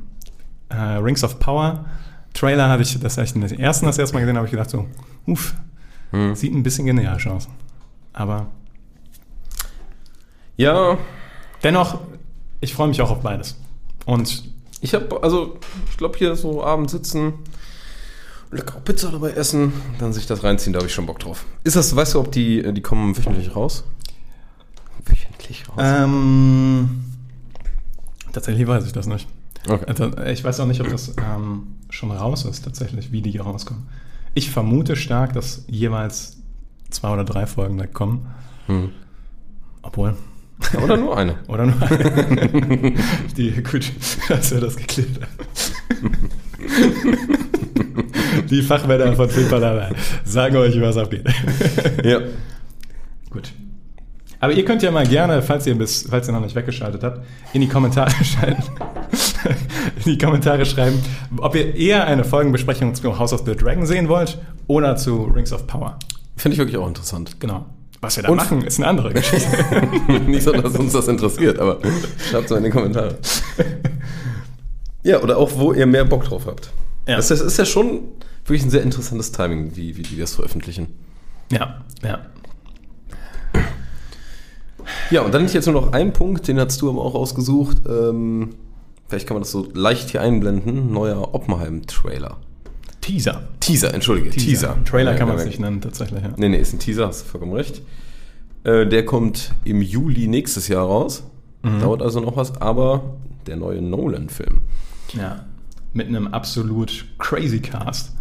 [0.69, 1.85] äh, Rings of Power
[2.35, 4.69] Trailer hatte ich, das habe ich den ersten das erste Mal gesehen, habe ich gedacht
[4.69, 4.85] so,
[5.25, 5.55] uff,
[6.11, 6.35] Hm.
[6.35, 7.47] sieht ein bisschen generisch aus.
[8.13, 8.47] Aber
[10.57, 10.97] Ja,
[11.63, 11.99] dennoch,
[12.61, 13.55] ich freue mich auch auf beides.
[14.05, 14.43] Und
[14.81, 15.57] ich habe, also,
[15.89, 17.33] ich glaube, hier so abends sitzen,
[18.51, 21.43] lecker Pizza dabei essen, dann sich das reinziehen, da habe ich schon Bock drauf.
[21.63, 23.83] Ist das, weißt du, ob die, die kommen wöchentlich raus?
[25.05, 25.75] Wöchentlich raus?
[25.79, 27.03] ähm,
[28.31, 29.27] tatsächlich weiß ich das nicht.
[29.67, 29.85] okay.
[29.87, 33.43] Also, ich weiß auch nicht, ob das ähm, schon raus ist, tatsächlich, wie die hier
[33.43, 33.87] rauskommen.
[34.33, 36.37] Ich vermute stark, dass jeweils
[36.89, 38.27] zwei oder drei Folgen da kommen.
[38.67, 38.91] Hm.
[39.81, 40.15] Obwohl,
[40.83, 41.35] Oder nur eine.
[41.47, 41.75] Oder nur
[43.37, 43.91] die, gut,
[44.29, 46.29] dass wir das geklärt haben.
[48.49, 49.89] Die Fachmänner von Filmpalava
[50.23, 51.25] sagen euch, was abgeht.
[52.03, 52.19] Ja.
[53.29, 53.53] Gut.
[54.39, 57.25] Aber ihr könnt ja mal gerne, falls ihr, bis, falls ihr noch nicht weggeschaltet habt,
[57.53, 58.61] in die Kommentare schreiben,
[59.97, 60.99] in die Kommentare schreiben,
[61.37, 64.37] ob ihr eher eine Folgenbesprechung zu House of the Dragon sehen wollt
[64.67, 65.97] oder zu Rings of Power.
[66.35, 67.39] Finde ich wirklich auch interessant.
[67.39, 67.65] Genau.
[68.01, 69.47] Was wir da Und- machen, ist eine andere Geschichte.
[70.27, 71.79] Nicht so, dass uns das interessiert, aber
[72.29, 73.17] schreibt es in die Kommentare.
[75.03, 76.71] Ja, oder auch, wo ihr mehr Bock drauf habt.
[77.07, 77.17] Ja.
[77.17, 77.99] Das ist, ist ja schon
[78.43, 80.87] wirklich ein sehr interessantes Timing, wie, wie die das veröffentlichen.
[81.51, 82.21] ja, ja.
[85.11, 87.77] Ja, und dann jetzt nur noch einen Punkt, den hast du aber auch ausgesucht.
[87.87, 88.49] Ähm,
[89.07, 90.91] vielleicht kann man das so leicht hier einblenden.
[90.91, 92.37] Neuer Oppenheim-Trailer.
[93.01, 93.47] Teaser.
[93.59, 94.77] Teaser, entschuldige, Teaser.
[94.83, 96.23] Trailer Ja, kann man es nicht nennen, tatsächlich.
[96.23, 96.33] Ja.
[96.37, 97.81] Nee, nee, ist ein Teaser, hast du vollkommen recht.
[98.63, 101.23] Äh, der kommt im Juli nächstes Jahr raus.
[101.61, 101.81] Mhm.
[101.81, 103.15] Dauert also noch was, aber
[103.47, 104.61] der neue Nolan-Film.
[105.13, 105.45] ja.
[105.93, 108.11] Mit einem absolut crazy Cast.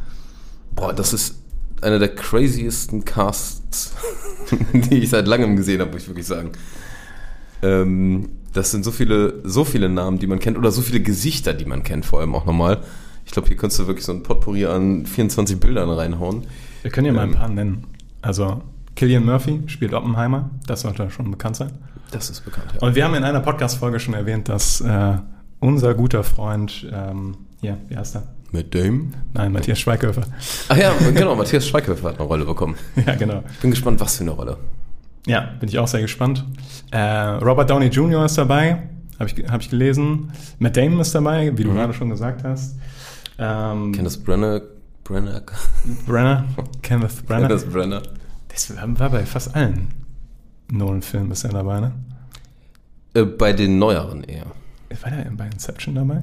[0.77, 1.35] Boah, das ist
[1.83, 3.93] einer der craziesten Casts,
[4.73, 6.53] die ich seit langem gesehen habe, muss ich wirklich sagen.
[7.63, 11.53] Ähm, Das sind so viele, so viele Namen, die man kennt, oder so viele Gesichter,
[11.53, 12.81] die man kennt, vor allem auch nochmal.
[13.27, 16.45] Ich glaube, hier könntest du wirklich so ein Potpourri an 24 Bildern reinhauen.
[16.83, 17.35] Wir können ja mal ein Ähm.
[17.35, 17.85] paar nennen.
[18.23, 18.63] Also
[18.97, 21.73] Killian Murphy spielt Oppenheimer, das sollte schon bekannt sein.
[22.13, 22.81] Das ist bekannt, ja.
[22.87, 25.17] Und wir haben in einer Podcast-Folge schon erwähnt, dass äh,
[25.59, 28.23] unser guter Freund, ähm, hier, wie heißt er?
[28.53, 29.15] Mit dem?
[29.33, 30.23] Nein, Matthias Schweighöfer.
[30.69, 32.77] Ach ja, genau, Matthias Schweighöfer hat eine Rolle bekommen.
[33.07, 33.43] ja, genau.
[33.53, 34.59] Ich bin gespannt, was für eine Rolle.
[35.27, 36.45] Ja, bin ich auch sehr gespannt.
[36.91, 38.25] Äh, Robert Downey Jr.
[38.27, 40.31] ist dabei, habe ich, hab ich gelesen.
[40.59, 41.75] Matt Damon ist dabei, wie du Mhm.
[41.77, 42.77] gerade schon gesagt hast.
[43.39, 44.61] Ähm, Kenneth Brenner,
[45.03, 45.43] Brenner,
[46.07, 46.45] Brenner,
[46.83, 47.49] Kenneth Brenner.
[47.49, 48.03] Kenneth Brenner.
[48.49, 49.89] Das war bei fast allen
[50.71, 51.93] Nolan-Filmen ist er dabei, ne?
[53.15, 54.47] Äh, bei den neueren eher.
[55.03, 56.23] War der bei Inception dabei?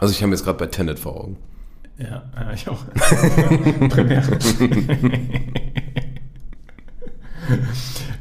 [0.00, 1.36] Also ich habe mir jetzt gerade bei Tenet vor Augen.
[2.00, 2.84] Ja, ja ich auch.
[3.88, 4.38] Premiere.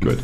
[0.01, 0.17] Gut.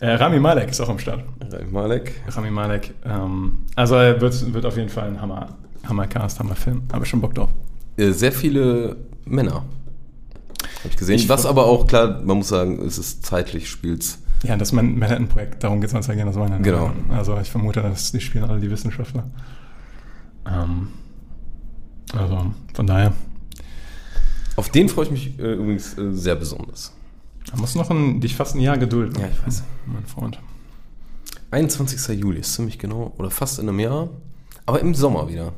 [0.00, 1.24] Äh, Rami Malek ist auch am Start.
[1.50, 2.12] Ralf Malek.
[2.28, 2.94] Rami Malek.
[3.04, 5.56] Ähm, also er wird, wird auf jeden Fall ein Hammer,
[5.86, 6.82] Hammercast, Hammerfilm.
[6.92, 7.50] Habe ich schon Bock drauf.
[7.96, 9.56] Äh, sehr viele Männer.
[9.56, 11.16] Habe ich gesehen.
[11.16, 14.22] Ich Was aber auch, klar, man muss sagen, es ist zeitlich, spielt's.
[14.42, 16.30] Ja, das Man- Manhattan-Projekt, darum geht es ja gerne.
[16.30, 16.92] Das meine Genau.
[17.10, 19.24] Also ich vermute, dass die spielen alle die Wissenschaftler.
[20.46, 20.88] Ähm,
[22.16, 23.12] also von daher.
[24.56, 26.92] Auf den freue ich mich äh, übrigens äh, sehr besonders.
[27.50, 29.18] Da muss noch ein, dich fast ein Jahr Geduld.
[29.18, 29.62] Ja, ich weiß.
[29.86, 30.38] Mein Freund.
[31.50, 32.20] 21.
[32.20, 34.08] Juli ist ziemlich genau, oder fast in einem Jahr,
[34.66, 35.52] aber im Sommer wieder.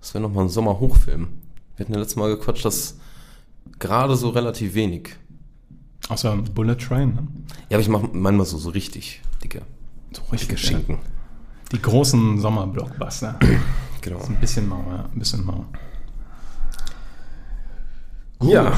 [0.00, 1.28] Das wäre nochmal ein Sommerhochfilm.
[1.76, 2.98] Wir hatten ja letztes Mal gequatscht, dass
[3.78, 5.16] gerade so relativ wenig.
[6.08, 7.26] Außer Bullet Train, ne?
[7.68, 9.62] Ja, aber ich mache manchmal so, so richtig dicke,
[10.12, 10.98] So dicke Schinken.
[11.72, 13.40] Die großen Sommerblockbuster.
[14.06, 14.20] Genau.
[14.24, 15.08] Ein bisschen mau, ja.
[15.12, 15.66] Ein bisschen mau.
[18.40, 18.72] Ja.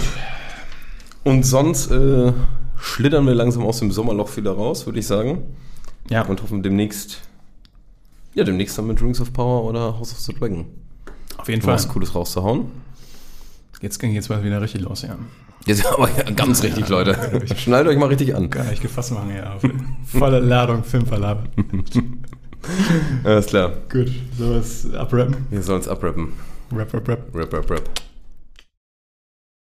[1.23, 2.33] Und sonst äh,
[2.79, 5.43] schlittern wir langsam aus dem Sommerloch wieder raus, würde ich sagen.
[6.09, 7.21] Ja, Und hoffen demnächst,
[8.35, 10.65] ja, demnächst dann mit Rings of Power oder House of the Dragon.
[11.37, 11.75] auf jeden Fall.
[11.75, 12.71] Was Cooles rauszuhauen.
[13.83, 15.19] Jetzt ging jetzt mal wieder richtig los, ja.
[15.67, 17.45] Jetzt aber ja, ganz richtig, Leute.
[17.55, 18.49] Schnallt euch mal richtig an.
[18.49, 19.59] Kann ich gefasst machen, ja.
[20.07, 21.45] Volle Ladung Filmverlade.
[23.25, 23.73] Alles klar.
[23.89, 25.47] Gut, sowas abrappen.
[25.51, 26.33] Wir sollen es abrappen.
[26.75, 27.35] Rap, rap, rap.
[27.35, 28.08] Rap, rap, rap.